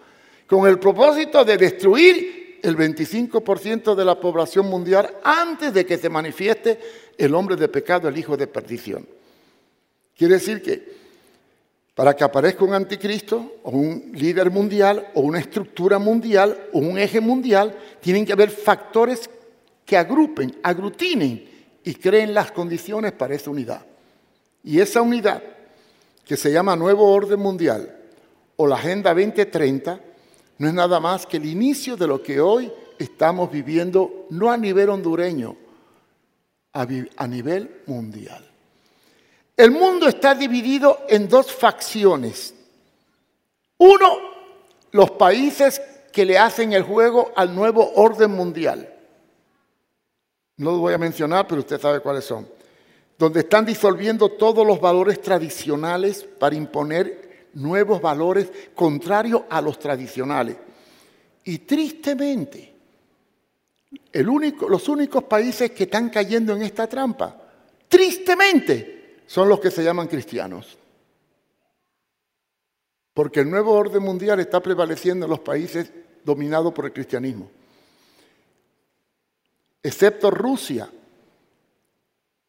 [0.47, 6.09] con el propósito de destruir el 25% de la población mundial antes de que se
[6.09, 6.79] manifieste
[7.17, 9.07] el hombre de pecado, el hijo de perdición.
[10.17, 10.99] Quiere decir que
[11.95, 16.97] para que aparezca un anticristo o un líder mundial o una estructura mundial o un
[16.97, 19.29] eje mundial, tienen que haber factores
[19.85, 21.49] que agrupen, aglutinen
[21.83, 23.85] y creen las condiciones para esa unidad.
[24.63, 25.43] Y esa unidad
[26.25, 27.97] que se llama Nuevo Orden Mundial
[28.57, 30.01] o la Agenda 2030,
[30.59, 34.57] no es nada más que el inicio de lo que hoy estamos viviendo, no a
[34.57, 35.57] nivel hondureño,
[36.73, 38.45] a, nivel mundial.
[39.57, 42.55] El mundo está dividido en dos facciones.
[43.79, 44.19] Uno,
[44.93, 45.81] los países
[46.13, 48.93] que le hacen el juego al nuevo orden mundial.
[50.57, 52.59] No lo voy a mencionar, pero usted sabe cuáles son
[53.19, 57.28] donde están disolviendo todos los valores tradicionales para imponer
[57.59, 60.57] nuevos valores contrarios a los tradicionales.
[61.45, 62.75] Y tristemente,
[64.13, 67.37] los únicos países que están cayendo en esta trampa,
[67.89, 70.77] tristemente, son los que se llaman cristianos.
[73.15, 75.93] Porque el nuevo orden mundial está prevaleciendo en los países
[76.25, 77.51] dominados por el cristianismo.
[79.83, 80.91] Excepto Rusia,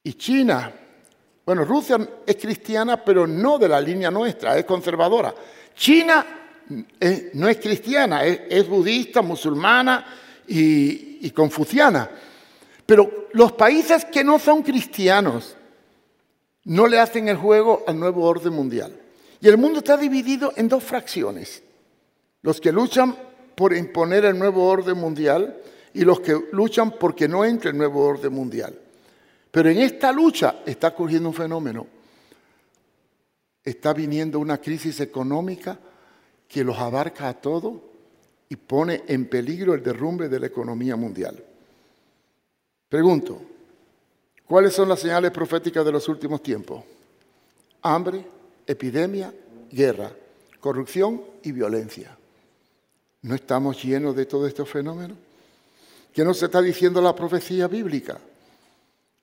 [0.03, 0.73] y China.
[1.49, 5.33] Bueno, Rusia es cristiana, pero no de la línea nuestra, es conservadora.
[5.75, 6.23] China
[7.33, 10.05] no es cristiana, es, budista, musulmana
[10.47, 12.07] y, y confuciana.
[12.85, 15.55] Pero los países que no son cristianos
[16.65, 18.95] no le hacen el juego al nuevo orden mundial.
[19.41, 21.63] Y el mundo está dividido en dos fracciones.
[22.43, 23.17] Los que luchan
[23.55, 25.57] por imponer el nuevo orden mundial
[25.95, 28.77] y los que luchan porque no entre el nuevo orden mundial.
[29.51, 31.87] Pero en esta lucha está ocurriendo un fenómeno.
[33.63, 35.77] Está viniendo una crisis económica
[36.47, 37.75] que los abarca a todos
[38.49, 41.43] y pone en peligro el derrumbe de la economía mundial.
[42.87, 43.39] Pregunto,
[44.47, 46.83] ¿cuáles son las señales proféticas de los últimos tiempos?
[47.83, 48.25] Hambre,
[48.65, 49.33] epidemia,
[49.71, 50.11] guerra,
[50.59, 52.17] corrupción y violencia.
[53.21, 55.17] ¿No estamos llenos de todos estos fenómenos?
[56.13, 58.17] ¿Qué nos está diciendo la profecía bíblica?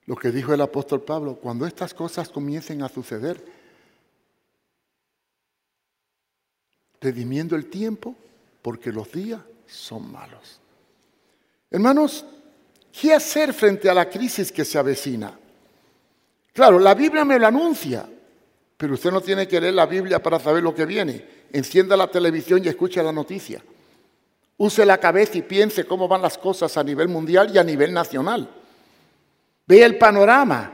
[0.07, 3.43] Lo que dijo el apóstol Pablo, cuando estas cosas comiencen a suceder,
[6.99, 8.15] redimiendo el tiempo,
[8.61, 10.61] porque los días son malos.
[11.69, 12.25] Hermanos,
[12.91, 15.37] ¿qué hacer frente a la crisis que se avecina?
[16.53, 18.09] Claro, la Biblia me lo anuncia,
[18.77, 21.25] pero usted no tiene que leer la Biblia para saber lo que viene.
[21.51, 23.61] Encienda la televisión y escuche la noticia.
[24.55, 27.93] Use la cabeza y piense cómo van las cosas a nivel mundial y a nivel
[27.93, 28.49] nacional.
[29.67, 30.73] Ve el panorama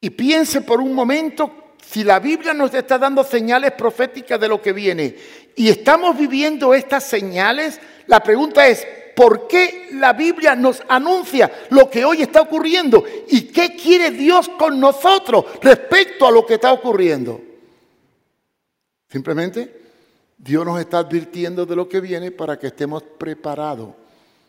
[0.00, 4.62] y piense por un momento si la Biblia nos está dando señales proféticas de lo
[4.62, 5.16] que viene
[5.56, 11.90] y estamos viviendo estas señales, la pregunta es, ¿por qué la Biblia nos anuncia lo
[11.90, 13.04] que hoy está ocurriendo?
[13.28, 17.40] ¿Y qué quiere Dios con nosotros respecto a lo que está ocurriendo?
[19.10, 19.82] Simplemente
[20.38, 23.90] Dios nos está advirtiendo de lo que viene para que estemos preparados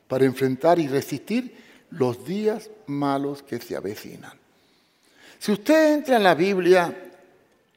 [0.08, 1.63] para enfrentar y resistir
[1.98, 4.34] los días malos que se avecinan.
[5.40, 7.12] Si usted entra en la Biblia,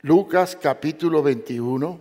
[0.03, 2.01] Lucas capítulo 21,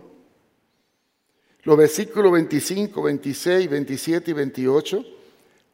[1.62, 5.04] los versículos 25, 26, 27 y 28,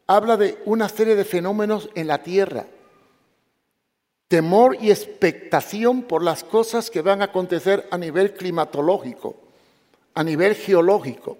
[0.07, 2.66] habla de una serie de fenómenos en la tierra.
[4.28, 9.37] temor y expectación por las cosas que van a acontecer a nivel climatológico,
[10.14, 11.37] a nivel geológico.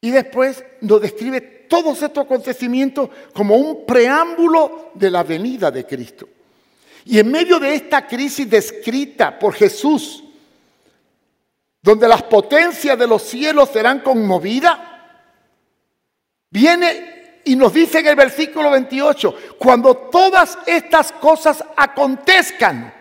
[0.00, 6.28] Y después nos describe todos estos acontecimientos como un preámbulo de la venida de Cristo.
[7.04, 10.24] Y en medio de esta crisis descrita por Jesús,
[11.82, 14.78] donde las potencias de los cielos serán conmovidas,
[16.50, 22.94] viene y nos dice en el versículo 28, cuando todas estas cosas acontezcan,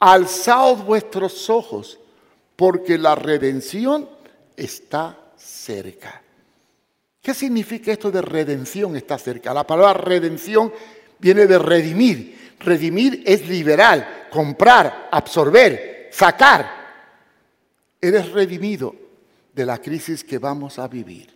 [0.00, 1.98] alzaos vuestros ojos,
[2.56, 4.08] porque la redención
[4.56, 6.22] está cerca.
[7.22, 9.52] ¿Qué significa esto de redención está cerca?
[9.52, 10.72] La palabra redención
[11.18, 12.56] viene de redimir.
[12.60, 16.68] Redimir es liberal, comprar, absorber, sacar.
[18.00, 18.94] Eres redimido
[19.52, 21.28] de la crisis que vamos a vivir.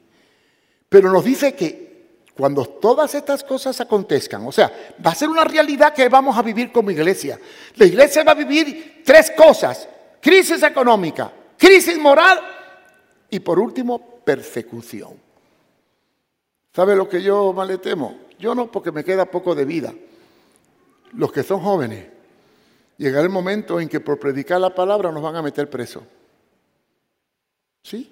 [0.88, 1.92] Pero nos dice que
[2.35, 6.42] cuando todas estas cosas acontezcan, o sea, va a ser una realidad que vamos a
[6.42, 7.38] vivir como iglesia.
[7.77, 9.88] La iglesia va a vivir tres cosas.
[10.21, 12.40] Crisis económica, crisis moral
[13.29, 15.22] y por último, persecución.
[16.75, 18.19] ¿Sabe lo que yo más le temo?
[18.39, 19.95] Yo no, porque me queda poco de vida.
[21.13, 22.07] Los que son jóvenes,
[22.97, 26.03] llegará el momento en que por predicar la palabra nos van a meter preso.
[27.83, 28.11] ¿Sí?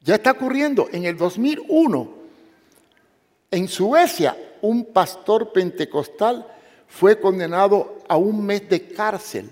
[0.00, 0.88] Ya está ocurriendo.
[0.92, 2.14] En el 2001,
[3.50, 6.46] en Suecia, un pastor pentecostal
[6.86, 9.50] fue condenado a un mes de cárcel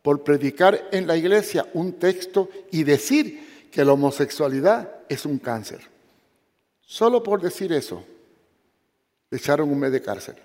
[0.00, 5.95] por predicar en la iglesia un texto y decir que la homosexualidad es un cáncer.
[6.86, 8.02] Solo por decir eso,
[9.28, 10.36] le echaron un mes de cárcel.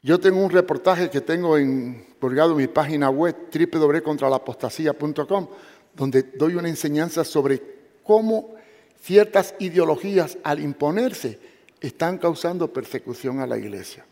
[0.00, 5.48] Yo tengo un reportaje que tengo en, colgado en mi página web www.contralapostasía.com,
[5.92, 7.60] donde doy una enseñanza sobre
[8.04, 8.54] cómo
[9.02, 11.40] ciertas ideologías al imponerse
[11.80, 14.06] están causando persecución a la iglesia.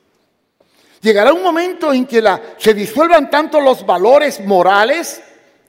[1.00, 5.22] Llegará un momento en que la, se disuelvan tanto los valores morales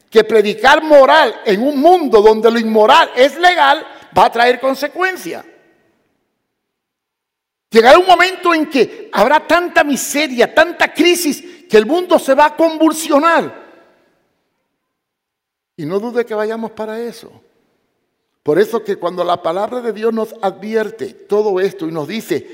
[0.10, 3.86] que predicar moral en un mundo donde lo inmoral es legal
[4.18, 5.46] va a traer consecuencias.
[7.70, 12.46] Llegará un momento en que habrá tanta miseria, tanta crisis, que el mundo se va
[12.46, 13.68] a convulsionar.
[15.76, 17.32] Y no dude que vayamos para eso.
[18.42, 22.48] Por eso que cuando la palabra de Dios nos advierte todo esto y nos dice,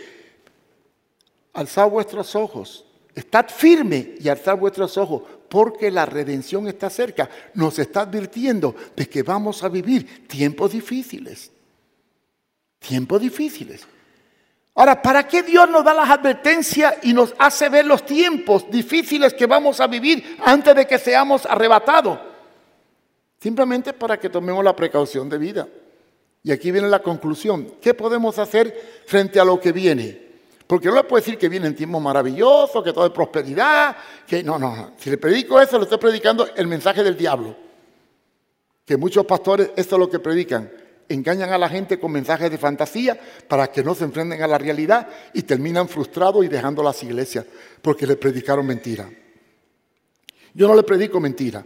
[1.54, 2.84] alzad vuestros ojos,
[3.16, 9.08] estad firme y alzad vuestros ojos, porque la redención está cerca, nos está advirtiendo de
[9.08, 11.52] que vamos a vivir tiempos difíciles.
[12.80, 13.86] Tiempos difíciles.
[14.76, 19.34] Ahora, ¿para qué Dios nos da las advertencias y nos hace ver los tiempos difíciles
[19.34, 22.20] que vamos a vivir antes de que seamos arrebatados?
[23.40, 25.68] Simplemente para que tomemos la precaución de vida.
[26.42, 27.76] Y aquí viene la conclusión.
[27.80, 30.33] ¿Qué podemos hacer frente a lo que viene?
[30.68, 33.96] Porque no le puedo decir que vienen tiempos maravillosos, que todo es prosperidad,
[34.26, 34.92] que no, no, no.
[34.98, 37.56] Si le predico eso, le estoy predicando el mensaje del diablo.
[38.86, 40.70] Que muchos pastores, esto es lo que predican
[41.10, 44.58] engañan a la gente con mensajes de fantasía para que no se enfrenten a la
[44.58, 47.46] realidad y terminan frustrados y dejando las iglesias
[47.82, 49.10] porque le predicaron mentira.
[50.54, 51.66] Yo no le predico mentira.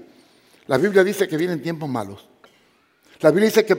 [0.67, 2.27] La Biblia dice que vienen tiempos malos.
[3.19, 3.73] La Biblia dice que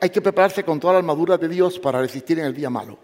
[0.00, 2.98] hay que prepararse con toda la armadura de Dios para resistir en el día malo.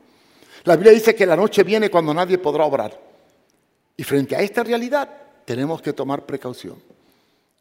[0.64, 2.98] La Biblia dice que la noche viene cuando nadie podrá obrar.
[3.96, 5.08] Y frente a esta realidad
[5.44, 6.76] tenemos que tomar precaución.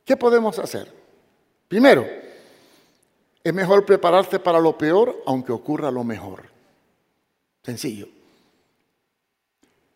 [0.05, 0.91] ¿Qué podemos hacer?
[1.67, 2.05] Primero,
[3.43, 6.43] es mejor prepararse para lo peor aunque ocurra lo mejor.
[7.63, 8.07] Sencillo.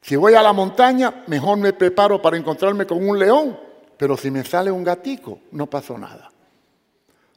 [0.02, 3.60] Si voy a la montaña, mejor me preparo para encontrarme con un león,
[3.98, 6.32] pero si me sale un gatico, no pasó nada.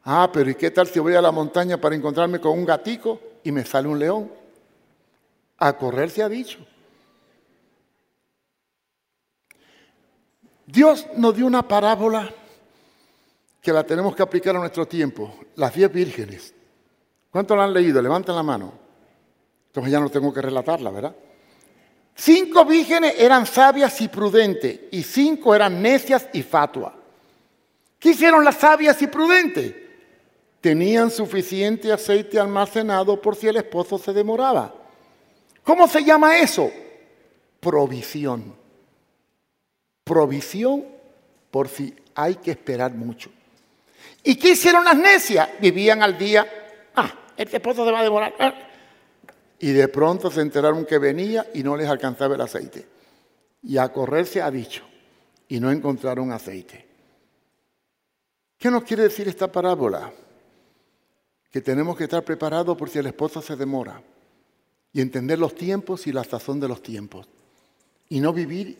[0.04, 3.20] Ah, pero ¿y qué tal si voy a la montaña para encontrarme con un gatico
[3.42, 4.30] y me sale un león?
[5.58, 6.58] A correr se ha dicho.
[10.66, 12.32] Dios nos dio una parábola
[13.60, 15.34] que la tenemos que aplicar a nuestro tiempo.
[15.56, 16.54] Las diez vírgenes.
[17.30, 18.00] ¿Cuántos la han leído?
[18.00, 18.72] Levanten la mano.
[19.66, 21.14] Entonces ya no tengo que relatarla, ¿verdad?
[22.14, 26.92] Cinco vírgenes eran sabias y prudentes y cinco eran necias y fatuas.
[27.98, 29.74] ¿Qué hicieron las sabias y prudentes?
[30.60, 34.74] Tenían suficiente aceite almacenado por si el esposo se demoraba.
[35.68, 36.72] ¿Cómo se llama eso?
[37.60, 38.56] Provisión.
[40.02, 40.86] Provisión
[41.50, 43.28] por si hay que esperar mucho.
[44.24, 45.46] ¿Y qué hicieron las necias?
[45.60, 46.46] Vivían al día,
[46.96, 48.34] ah, este esposo se va a demorar.
[48.38, 48.54] Ah.
[49.58, 52.86] Y de pronto se enteraron que venía y no les alcanzaba el aceite.
[53.62, 54.84] Y a correr se ha dicho,
[55.48, 56.86] y no encontraron aceite.
[58.56, 60.10] ¿Qué nos quiere decir esta parábola?
[61.50, 64.00] Que tenemos que estar preparados por si el esposo se demora.
[64.98, 67.28] Y entender los tiempos y la sazón de los tiempos.
[68.08, 68.76] Y no vivir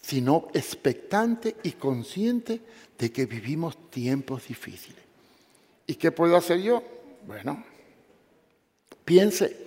[0.00, 2.60] sino expectante y consciente
[2.98, 5.00] de que vivimos tiempos difíciles.
[5.86, 6.82] ¿Y qué puedo hacer yo?
[7.24, 7.64] Bueno,
[9.04, 9.64] piense,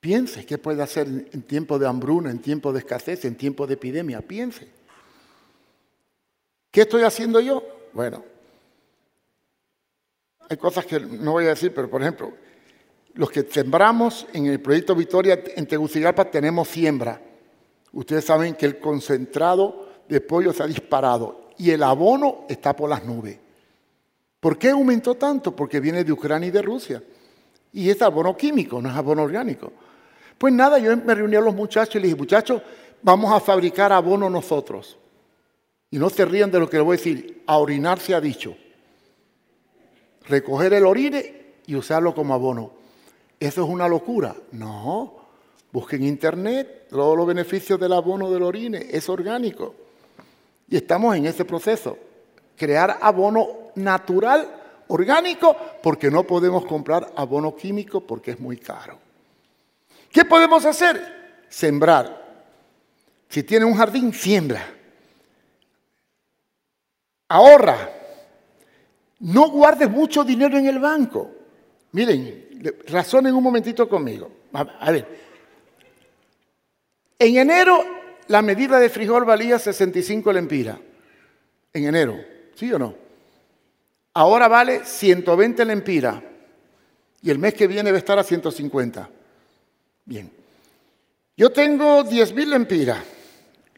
[0.00, 3.74] piense qué puede hacer en tiempo de hambruna, en tiempo de escasez, en tiempo de
[3.74, 4.66] epidemia, piense.
[6.70, 7.62] ¿Qué estoy haciendo yo?
[7.92, 8.24] Bueno,
[10.48, 12.32] hay cosas que no voy a decir, pero por ejemplo,
[13.14, 17.20] los que sembramos en el proyecto Victoria en Tegucigalpa tenemos siembra.
[17.92, 22.88] Ustedes saben que el concentrado de pollo se ha disparado y el abono está por
[22.88, 23.38] las nubes.
[24.38, 25.54] ¿Por qué aumentó tanto?
[25.54, 27.02] Porque viene de Ucrania y de Rusia.
[27.72, 29.72] Y es abono químico, no es abono orgánico.
[30.38, 32.62] Pues nada, yo me reuní a los muchachos y les dije, muchachos,
[33.02, 34.96] vamos a fabricar abono nosotros.
[35.90, 38.20] Y no se rían de lo que les voy a decir, a orinar se ha
[38.20, 38.56] dicho.
[40.26, 42.79] Recoger el orine y usarlo como abono.
[43.40, 44.36] ¿Eso es una locura?
[44.52, 45.16] No.
[45.72, 48.86] Busquen internet todos los beneficios del abono del orine.
[48.90, 49.74] Es orgánico.
[50.68, 51.96] Y estamos en ese proceso.
[52.54, 54.46] Crear abono natural,
[54.88, 58.98] orgánico, porque no podemos comprar abono químico porque es muy caro.
[60.12, 61.46] ¿Qué podemos hacer?
[61.48, 62.20] Sembrar.
[63.28, 64.62] Si tiene un jardín, siembra.
[67.28, 67.90] Ahorra.
[69.20, 71.39] No guardes mucho dinero en el banco.
[71.92, 74.30] Miren, razonen un momentito conmigo.
[74.52, 75.06] A ver,
[77.18, 77.84] en enero
[78.28, 80.78] la medida de frijol valía 65 lempiras.
[81.72, 82.18] En enero,
[82.54, 82.94] ¿sí o no?
[84.14, 86.22] Ahora vale 120 lempiras.
[87.22, 89.08] Y el mes que viene va a estar a 150.
[90.04, 90.30] Bien.
[91.36, 92.98] Yo tengo 10 mil lempiras.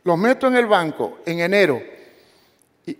[0.05, 1.83] Los meto en el banco en enero.
[2.87, 2.97] Y,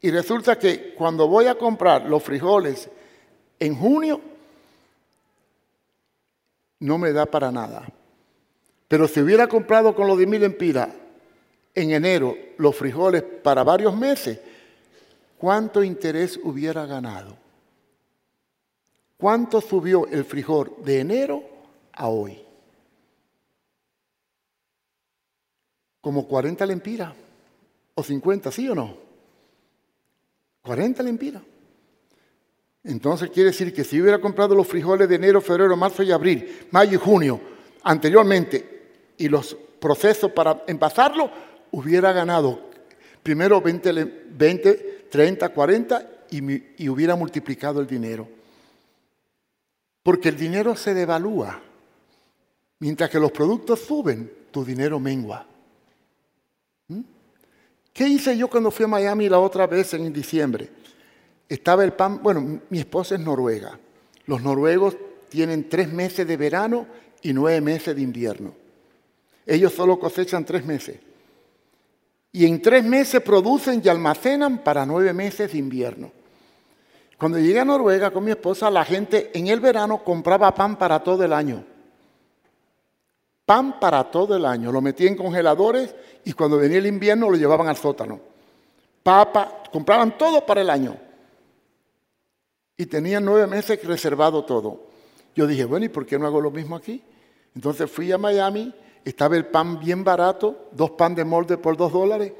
[0.00, 2.88] y resulta que cuando voy a comprar los frijoles
[3.58, 4.20] en junio,
[6.80, 7.86] no me da para nada.
[8.86, 10.88] Pero si hubiera comprado con los de mil empiras
[11.74, 14.40] en enero los frijoles para varios meses,
[15.36, 17.36] ¿cuánto interés hubiera ganado?
[19.16, 21.42] ¿Cuánto subió el frijol de enero
[21.92, 22.40] a hoy?
[26.00, 27.12] Como 40 lempiras
[27.94, 28.96] o 50, ¿sí o no?
[30.62, 31.42] 40 lempiras.
[32.88, 36.66] Entonces quiere decir que si hubiera comprado los frijoles de enero, febrero, marzo y abril,
[36.70, 37.38] mayo y junio
[37.82, 41.30] anteriormente y los procesos para envasarlo,
[41.70, 42.70] hubiera ganado
[43.22, 48.26] primero 20, 30, 40 y, y hubiera multiplicado el dinero.
[50.02, 51.60] Porque el dinero se devalúa.
[52.78, 55.46] Mientras que los productos suben, tu dinero mengua.
[56.88, 57.00] ¿Mm?
[57.92, 60.77] ¿Qué hice yo cuando fui a Miami la otra vez en diciembre?
[61.48, 63.78] Estaba el pan, bueno, mi esposa es noruega.
[64.26, 64.96] Los noruegos
[65.30, 66.86] tienen tres meses de verano
[67.22, 68.52] y nueve meses de invierno.
[69.46, 70.98] Ellos solo cosechan tres meses.
[72.32, 76.12] Y en tres meses producen y almacenan para nueve meses de invierno.
[77.16, 81.02] Cuando llegué a Noruega con mi esposa, la gente en el verano compraba pan para
[81.02, 81.64] todo el año.
[83.46, 84.70] Pan para todo el año.
[84.70, 88.20] Lo metían en congeladores y cuando venía el invierno lo llevaban al sótano.
[89.02, 91.07] Papa, compraban todo para el año
[92.78, 94.86] y tenía nueve meses reservado todo.
[95.34, 97.02] Yo dije, bueno, ¿y por qué no hago lo mismo aquí?
[97.54, 98.72] Entonces fui a Miami,
[99.04, 102.32] estaba el pan bien barato, dos pan de molde por dos dólares,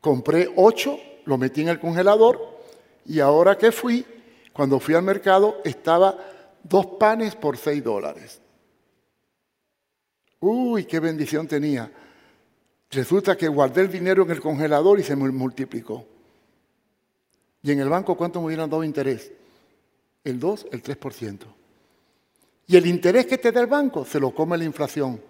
[0.00, 2.58] compré ocho, lo metí en el congelador
[3.06, 4.04] y ahora que fui,
[4.52, 6.18] cuando fui al mercado, estaba
[6.62, 8.40] dos panes por seis dólares.
[10.40, 11.90] Uy, qué bendición tenía.
[12.90, 16.04] Resulta que guardé el dinero en el congelador y se multiplicó.
[17.62, 19.32] ¿Y en el banco cuánto me hubieran dado interés?
[20.24, 21.40] El 2, el 3%.
[22.66, 25.20] Y el interés que te da el banco se lo come la inflación,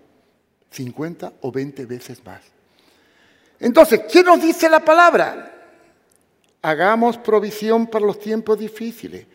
[0.70, 2.42] 50 o 20 veces más.
[3.60, 5.54] Entonces, ¿qué nos dice la palabra?
[6.62, 9.26] Hagamos provisión para los tiempos difíciles.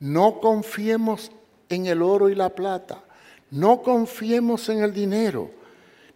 [0.00, 1.30] No confiemos
[1.68, 3.02] en el oro y la plata.
[3.50, 5.50] No confiemos en el dinero.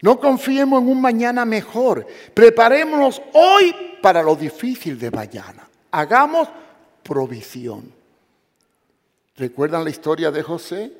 [0.00, 2.06] No confiemos en un mañana mejor.
[2.34, 5.68] Preparémonos hoy para lo difícil de mañana.
[5.90, 6.48] Hagamos
[7.02, 7.93] provisión.
[9.36, 10.92] ¿Recuerdan la historia de José?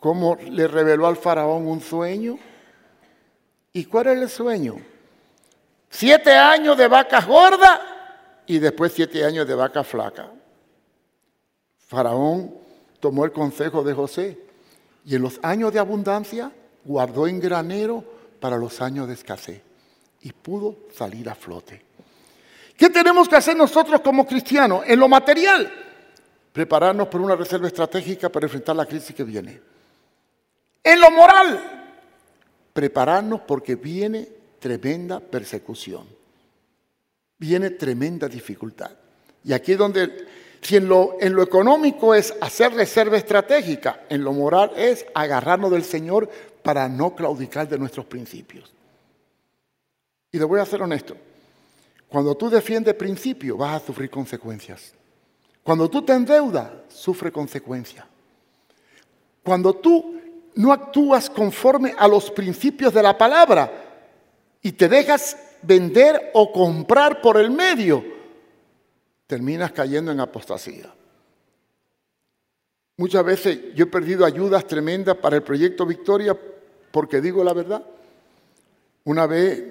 [0.00, 2.38] ¿Cómo le reveló al faraón un sueño?
[3.72, 4.76] ¿Y cuál era el sueño?
[5.88, 10.30] Siete años de vaca gorda y después siete años de vaca flaca.
[11.86, 12.54] Faraón
[12.98, 14.38] tomó el consejo de José
[15.04, 16.50] y en los años de abundancia
[16.84, 18.04] guardó en granero
[18.40, 19.62] para los años de escasez
[20.22, 21.82] y pudo salir a flote.
[22.76, 24.82] ¿Qué tenemos que hacer nosotros como cristianos?
[24.86, 25.70] En lo material,
[26.52, 29.60] prepararnos por una reserva estratégica para enfrentar la crisis que viene.
[30.82, 31.80] En lo moral,
[32.72, 34.28] prepararnos porque viene
[34.58, 36.06] tremenda persecución,
[37.38, 38.90] viene tremenda dificultad.
[39.44, 40.26] Y aquí es donde,
[40.60, 46.28] si en lo, económico es hacer reserva estratégica, en lo moral es agarrarnos del Señor
[46.62, 48.70] para no claudicar de nuestros principios.
[50.32, 51.16] Y le voy a ser honesto,
[52.08, 54.94] cuando tú defiendes principios vas a sufrir consecuencias.
[55.70, 58.04] Cuando tú te endeudas, sufre consecuencias.
[59.44, 60.20] Cuando tú
[60.56, 63.70] no actúas conforme a los principios de la palabra
[64.60, 68.04] y te dejas vender o comprar por el medio,
[69.28, 70.92] terminas cayendo en apostasía.
[72.96, 76.36] Muchas veces yo he perdido ayudas tremendas para el proyecto Victoria
[76.90, 77.84] porque digo la verdad.
[79.04, 79.62] Una vez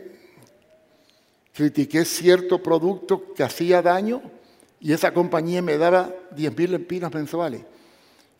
[1.51, 4.38] critiqué cierto producto que hacía daño
[4.79, 7.61] y esa compañía me daba 10 mil empinas mensuales.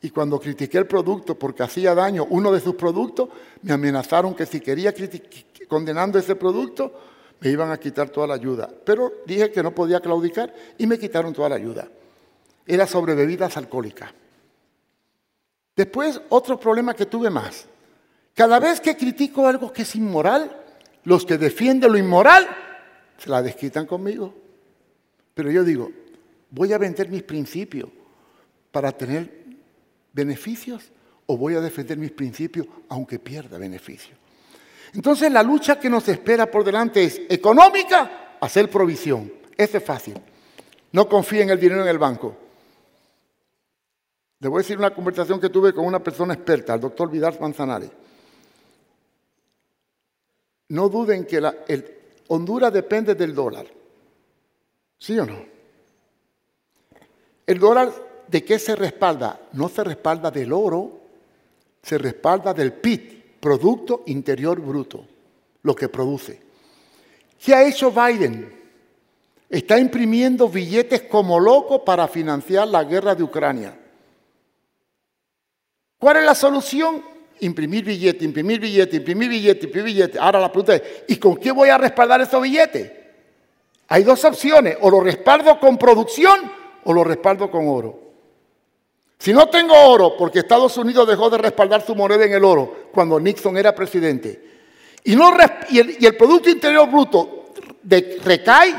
[0.02, 3.30] Y cuando critiqué el producto porque hacía daño uno de sus productos,
[3.62, 4.94] me amenazaron que si quería
[5.68, 6.94] condenando ese producto,
[7.42, 8.70] me iban a quitar toda la ayuda.
[8.86, 11.90] Pero dije que no podía claudicar y me quitaron toda la ayuda.
[12.66, 14.12] Era sobre bebidas alcohólicas.
[15.76, 17.66] Después, otro problema que tuve más.
[18.34, 20.56] Cada vez que critico algo que es inmoral,
[21.04, 22.48] los que defienden lo inmoral
[23.18, 24.34] se la desquitan conmigo.
[25.34, 25.92] Pero yo digo,
[26.52, 27.90] voy a vender mis principios
[28.72, 29.46] para tener
[30.14, 30.92] beneficios
[31.26, 34.18] o voy a defender mis principios aunque pierda beneficios.
[34.94, 39.32] Entonces la lucha que nos espera por delante es económica, hacer provisión.
[39.56, 40.16] Eso es fácil.
[40.92, 42.36] No confíe en el dinero en el banco.
[44.40, 47.38] Le voy a decir una conversación que tuve con una persona experta, el doctor Vidal
[47.40, 47.92] Manzanares.
[50.70, 51.38] No duden que
[51.68, 51.96] el,
[52.30, 53.66] Honduras depende del dólar.
[54.98, 55.59] ¿Sí o no?
[57.50, 57.92] El dólar
[58.28, 59.40] ¿de qué se respalda?
[59.54, 61.00] No se respalda del oro,
[61.82, 65.04] se respalda del PIB, Producto Interior Bruto,
[65.64, 66.40] lo que produce.
[67.44, 68.54] ¿Qué ha hecho Biden?
[69.50, 73.76] Está imprimiendo billetes como loco para financiar la guerra de Ucrania.
[75.98, 77.04] ¿Cuál es la solución?
[77.40, 80.22] Imprimir billetes, imprimir billetes, imprimir billetes, imprimir billetes.
[80.22, 82.92] Ahora la pregunta es, ¿y con qué voy a respaldar esos billetes?
[83.88, 88.00] Hay dos opciones, o lo respaldo con producción o lo respaldo con oro.
[89.18, 92.88] Si no tengo oro, porque Estados Unidos dejó de respaldar su moneda en el oro
[92.94, 94.50] cuando Nixon era presidente,
[95.04, 95.32] y, no,
[95.70, 97.54] y, el, Producto Interior Bruto
[98.24, 98.76] recae,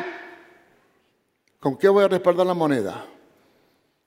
[1.59, 3.07] ¿con qué voy a respaldar la moneda?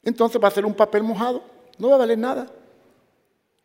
[0.04, 1.44] Entonces va a ser un papel mojado,
[1.78, 2.52] no va a valer nada.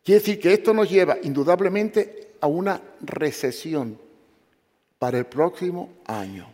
[0.03, 3.99] Quiere decir que esto nos lleva indudablemente a una recesión
[4.97, 6.47] para el próximo año.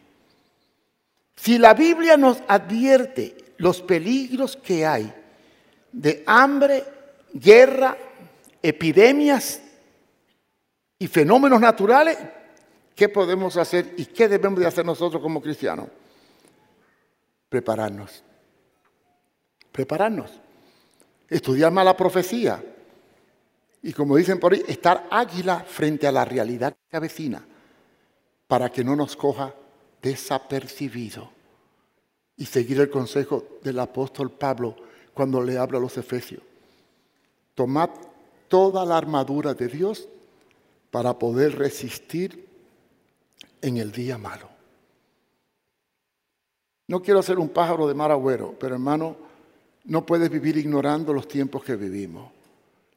[1.36, 5.14] Si la Biblia nos advierte los peligros que hay,
[5.92, 6.84] de hambre,
[7.34, 7.98] guerra,
[8.62, 9.62] epidemias
[10.98, 12.18] y fenómenos naturales,
[12.96, 15.88] ¿qué podemos hacer y qué debemos de hacer nosotros como cristianos?
[17.50, 18.24] Prepararnos.
[19.72, 20.32] Prepararnos.
[21.30, 22.64] Estudiar más la profecía.
[23.82, 27.46] Y como dicen por ahí, estar águila frente a la realidad que avecina
[28.48, 29.54] para que no nos coja
[30.02, 31.35] desapercibido.
[32.38, 34.76] Y seguir el consejo del apóstol Pablo
[35.14, 36.42] cuando le habla a los efesios.
[37.54, 37.90] Tomad
[38.48, 40.08] toda la armadura de Dios
[40.92, 42.46] para poder resistir
[43.62, 44.50] en el día malo.
[46.88, 49.18] No quiero ser un pájaro de mar agüero, pero hermano,
[49.86, 52.32] no puedes vivir ignorando los tiempos que vivimos.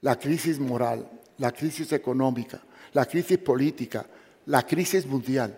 [0.02, 1.08] La crisis moral,
[1.38, 2.60] la crisis económica,
[2.92, 4.06] la crisis política,
[4.46, 5.56] la crisis mundial.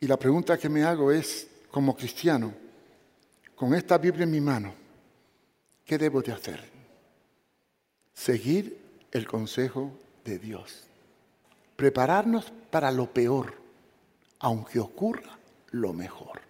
[0.00, 2.54] Y la pregunta que me hago es, como cristiano,
[3.54, 4.74] con esta Biblia en mi mano,
[5.88, 6.62] ¿Qué debo de hacer?
[8.12, 8.78] Seguir
[9.10, 9.90] el consejo
[10.22, 10.84] de Dios.
[11.76, 13.54] Prepararnos para lo peor,
[14.40, 15.38] aunque ocurra
[15.70, 16.42] lo mejor.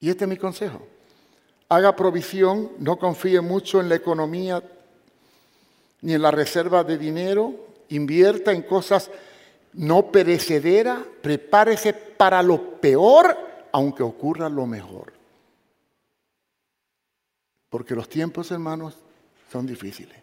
[0.00, 0.80] Y este es mi consejo.
[1.68, 4.62] Haga provisión, no confíe mucho en la economía
[6.00, 7.54] ni en la reserva de dinero,
[7.90, 9.10] invierta en cosas
[9.74, 13.36] no perecederas, prepárese para lo peor,
[13.72, 15.12] aunque ocurra lo mejor.
[17.68, 18.96] Porque los tiempos, hermanos,
[19.52, 20.16] son difíciles.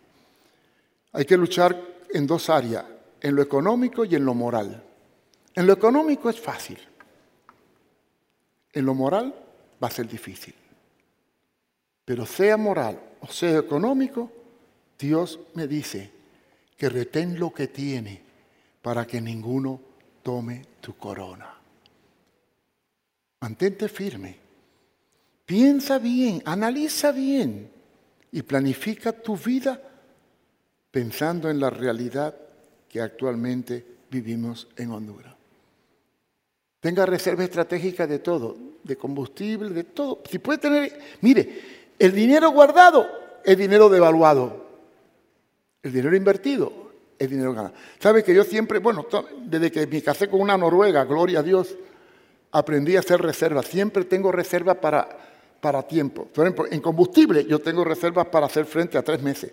[1.13, 1.79] Hay que luchar
[2.09, 2.85] en dos áreas,
[3.21, 4.83] en lo económico y en lo moral.
[5.53, 6.79] En lo económico es fácil.
[8.73, 9.33] En lo moral
[9.81, 10.53] va a ser difícil.
[12.03, 14.31] Pero sea moral o sea económico,
[14.99, 16.11] Dios me dice
[16.77, 18.24] que retén lo que tiene
[18.85, 19.81] para que ninguno
[20.21, 21.51] tome tu corona.
[23.41, 24.37] Mantente firme.
[25.43, 27.67] Piensa bien, analiza bien
[28.31, 29.81] y planifica tu vida
[30.91, 32.35] pensando en la realidad
[32.87, 35.33] que actualmente vivimos en Honduras.
[36.79, 40.21] Tenga reserva estratégica de todo, de combustible, de todo.
[40.29, 43.09] Si puede tener, mire, el dinero guardado
[43.43, 44.63] es dinero devaluado.
[45.81, 46.84] El dinero invertido
[47.17, 47.73] es dinero ganado.
[47.99, 49.05] ¿Sabe que yo siempre, bueno,
[49.43, 51.75] desde que me casé con una noruega, gloria a Dios,
[52.51, 53.65] aprendí a hacer reservas.
[53.65, 55.07] Siempre tengo reservas para,
[55.59, 56.25] para tiempo.
[56.25, 59.51] Por ejemplo, en combustible yo tengo reservas para hacer frente a tres meses.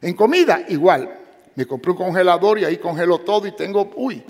[0.00, 1.20] En comida, igual.
[1.54, 4.22] Me compré un congelador y ahí congelo todo y tengo, uy.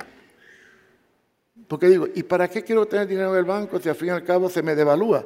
[1.67, 4.11] Porque digo, ¿y para qué quiero tener dinero en el banco si al fin y
[4.11, 5.25] al cabo se me devalúa?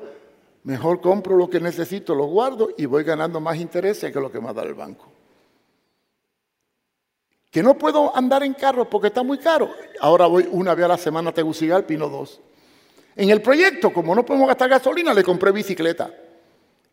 [0.64, 4.40] Mejor compro lo que necesito, lo guardo y voy ganando más intereses que lo que
[4.40, 5.17] me da el banco.
[7.50, 9.70] Que no puedo andar en carro porque está muy caro.
[10.00, 12.40] Ahora voy una vez a la semana a Tegucigalpa Pino dos.
[13.16, 16.10] En el proyecto, como no podemos gastar gasolina, le compré bicicleta.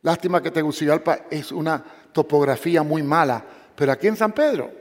[0.01, 3.43] Lástima que Tegucigalpa es una topografía muy mala,
[3.75, 4.71] pero aquí en San Pedro,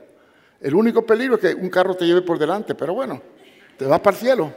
[0.61, 3.21] el único peligro es que un carro te lleve por delante, pero bueno,
[3.77, 4.53] te vas para el cielo.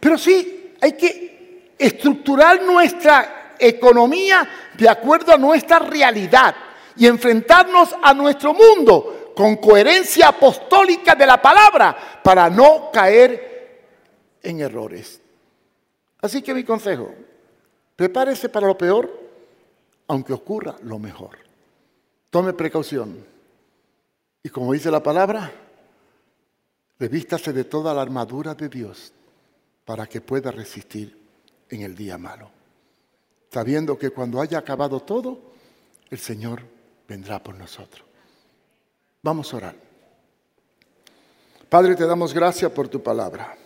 [0.00, 6.54] Pero sí, hay que estructurar nuestra economía de acuerdo a nuestra realidad
[6.96, 13.54] y enfrentarnos a nuestro mundo con coherencia apostólica de la palabra para no caer
[14.42, 15.20] en errores.
[16.20, 17.12] Así que mi consejo,
[17.96, 19.10] prepárese para lo peor,
[20.08, 21.38] aunque ocurra lo mejor.
[22.30, 23.24] Tome precaución.
[24.42, 25.50] Y como dice la palabra,
[26.98, 29.12] revístase de toda la armadura de Dios
[29.84, 31.18] para que pueda resistir
[31.68, 32.50] en el día malo.
[33.50, 35.38] Sabiendo que cuando haya acabado todo,
[36.10, 36.62] el Señor
[37.08, 38.04] vendrá por nosotros.
[39.22, 39.76] Vamos a orar.
[41.68, 43.56] Padre, te damos gracias por tu palabra.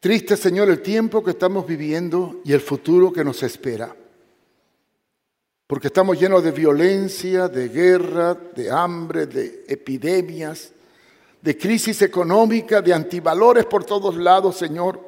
[0.00, 3.94] Triste, Señor, el tiempo que estamos viviendo y el futuro que nos espera.
[5.66, 10.72] Porque estamos llenos de violencia, de guerra, de hambre, de epidemias,
[11.42, 15.00] de crisis económica, de antivalores por todos lados, Señor.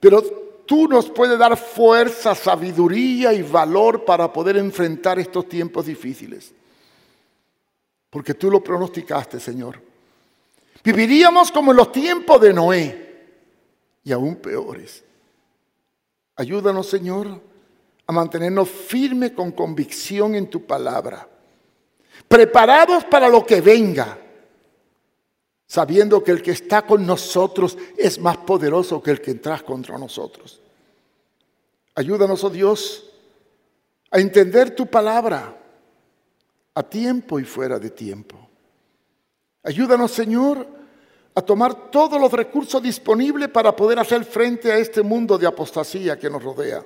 [0.00, 6.50] Pero tú nos puedes dar fuerza, sabiduría y valor para poder enfrentar estos tiempos difíciles.
[8.08, 9.78] Porque tú lo pronosticaste, Señor.
[10.82, 13.26] Viviríamos como en los tiempos de Noé
[14.02, 15.04] y aún peores.
[16.36, 17.38] Ayúdanos, Señor,
[18.06, 21.28] a mantenernos firmes con convicción en tu palabra,
[22.26, 24.18] preparados para lo que venga,
[25.66, 29.98] sabiendo que el que está con nosotros es más poderoso que el que entra contra
[29.98, 30.60] nosotros.
[31.94, 33.10] Ayúdanos, oh Dios,
[34.10, 35.56] a entender tu palabra
[36.74, 38.48] a tiempo y fuera de tiempo.
[39.62, 40.66] Ayúdanos, Señor,
[41.34, 46.18] a tomar todos los recursos disponibles para poder hacer frente a este mundo de apostasía
[46.18, 46.84] que nos rodea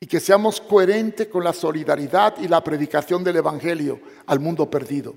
[0.00, 5.14] y que seamos coherentes con la solidaridad y la predicación del Evangelio al mundo perdido.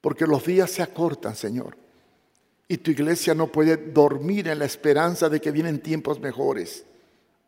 [0.00, 1.76] Porque los días se acortan, Señor,
[2.66, 6.84] y tu iglesia no puede dormir en la esperanza de que vienen tiempos mejores.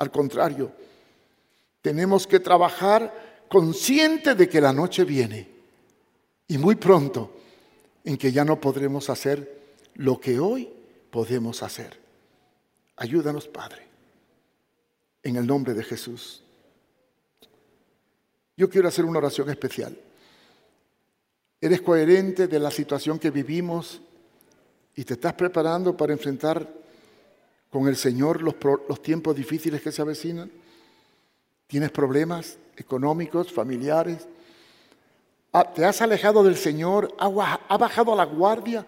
[0.01, 0.73] Al contrario,
[1.81, 5.49] tenemos que trabajar consciente de que la noche viene
[6.49, 7.37] y muy pronto
[8.03, 9.61] en que ya no podremos hacer
[9.95, 10.69] lo que hoy
[11.11, 11.97] podemos hacer.
[12.97, 13.91] Ayúdanos, Padre
[15.23, 16.43] en el nombre de Jesús.
[18.57, 19.97] Yo quiero hacer una oración especial.
[21.61, 24.01] Eres coherente de la situación que vivimos
[24.97, 26.80] y te estás preparando para enfrentar
[27.71, 28.57] con el Señor los,
[28.89, 30.51] los tiempos difíciles que se avecinan.
[31.67, 34.27] Tienes problemas económicos, familiares.
[35.53, 38.85] Ah, te has alejado del Señor, ha bajado a la guardia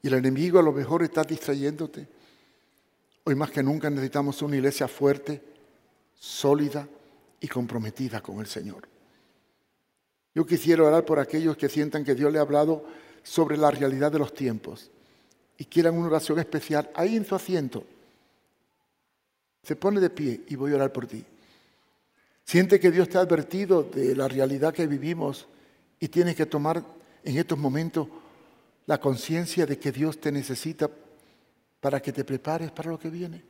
[0.00, 2.06] y el enemigo a lo mejor está distrayéndote.
[3.24, 5.42] Hoy más que nunca necesitamos una iglesia fuerte,
[6.14, 6.88] sólida
[7.40, 8.88] y comprometida con el Señor.
[10.34, 12.84] Yo quisiera orar por aquellos que sientan que Dios le ha hablado
[13.24, 14.90] sobre la realidad de los tiempos
[15.58, 17.84] y quieran una oración especial ahí en su asiento.
[19.62, 21.24] Se pone de pie y voy a orar por ti.
[22.44, 25.46] Siente que Dios te ha advertido de la realidad que vivimos
[26.00, 26.82] y tienes que tomar
[27.24, 28.08] en estos momentos
[28.86, 30.88] la conciencia de que Dios te necesita
[31.80, 33.44] para que te prepares para lo que viene.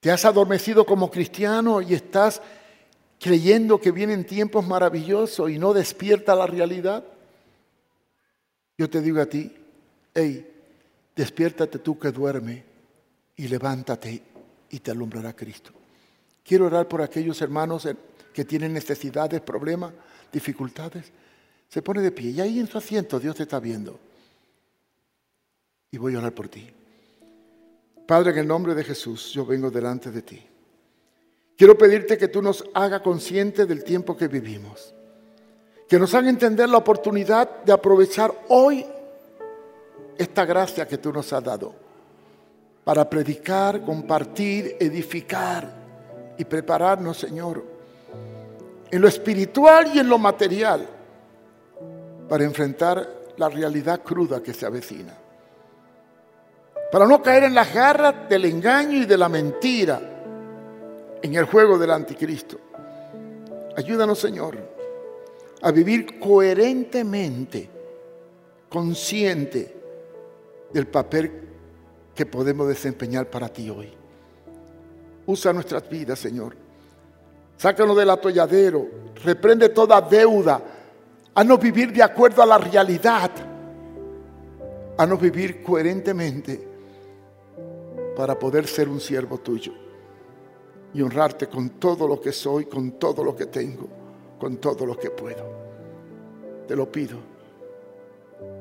[0.00, 2.42] Te has adormecido como cristiano y estás
[3.20, 7.04] creyendo que vienen tiempos maravillosos y no despierta la realidad.
[8.76, 9.61] Yo te digo a ti,
[10.14, 10.46] hey,
[11.14, 12.64] despiértate tú que duerme
[13.36, 14.22] y levántate
[14.70, 15.72] y te alumbrará Cristo.
[16.44, 17.88] Quiero orar por aquellos hermanos
[18.32, 19.92] que tienen necesidades, problemas,
[20.32, 21.12] dificultades.
[21.68, 23.98] Se pone de pie y ahí en su asiento Dios te está viendo
[25.90, 26.68] y voy a orar por ti.
[28.06, 30.42] Padre, en el nombre de Jesús, yo vengo delante de ti.
[31.56, 34.94] Quiero pedirte que tú nos hagas conscientes del tiempo que vivimos.
[35.88, 38.84] Que nos haga entender la oportunidad de aprovechar hoy
[40.18, 41.74] esta gracia que tú nos has dado
[42.84, 45.72] para predicar, compartir, edificar
[46.36, 47.64] y prepararnos, Señor,
[48.90, 50.86] en lo espiritual y en lo material
[52.28, 55.14] para enfrentar la realidad cruda que se avecina.
[56.90, 60.00] Para no caer en las garras del engaño y de la mentira
[61.22, 62.58] en el juego del anticristo.
[63.76, 64.58] Ayúdanos, Señor,
[65.62, 67.70] a vivir coherentemente,
[68.68, 69.81] consciente
[70.72, 71.30] del papel
[72.14, 73.92] que podemos desempeñar para ti hoy.
[75.26, 76.56] Usa nuestras vidas, Señor.
[77.56, 78.86] Sácanos del atolladero.
[79.24, 80.60] Reprende toda deuda.
[81.34, 83.30] A no vivir de acuerdo a la realidad.
[84.96, 86.68] A no vivir coherentemente
[88.16, 89.72] para poder ser un siervo tuyo
[90.94, 93.88] y honrarte con todo lo que soy, con todo lo que tengo,
[94.38, 95.44] con todo lo que puedo.
[96.68, 97.18] Te lo pido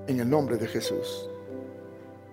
[0.08, 1.28] en el nombre de Jesús.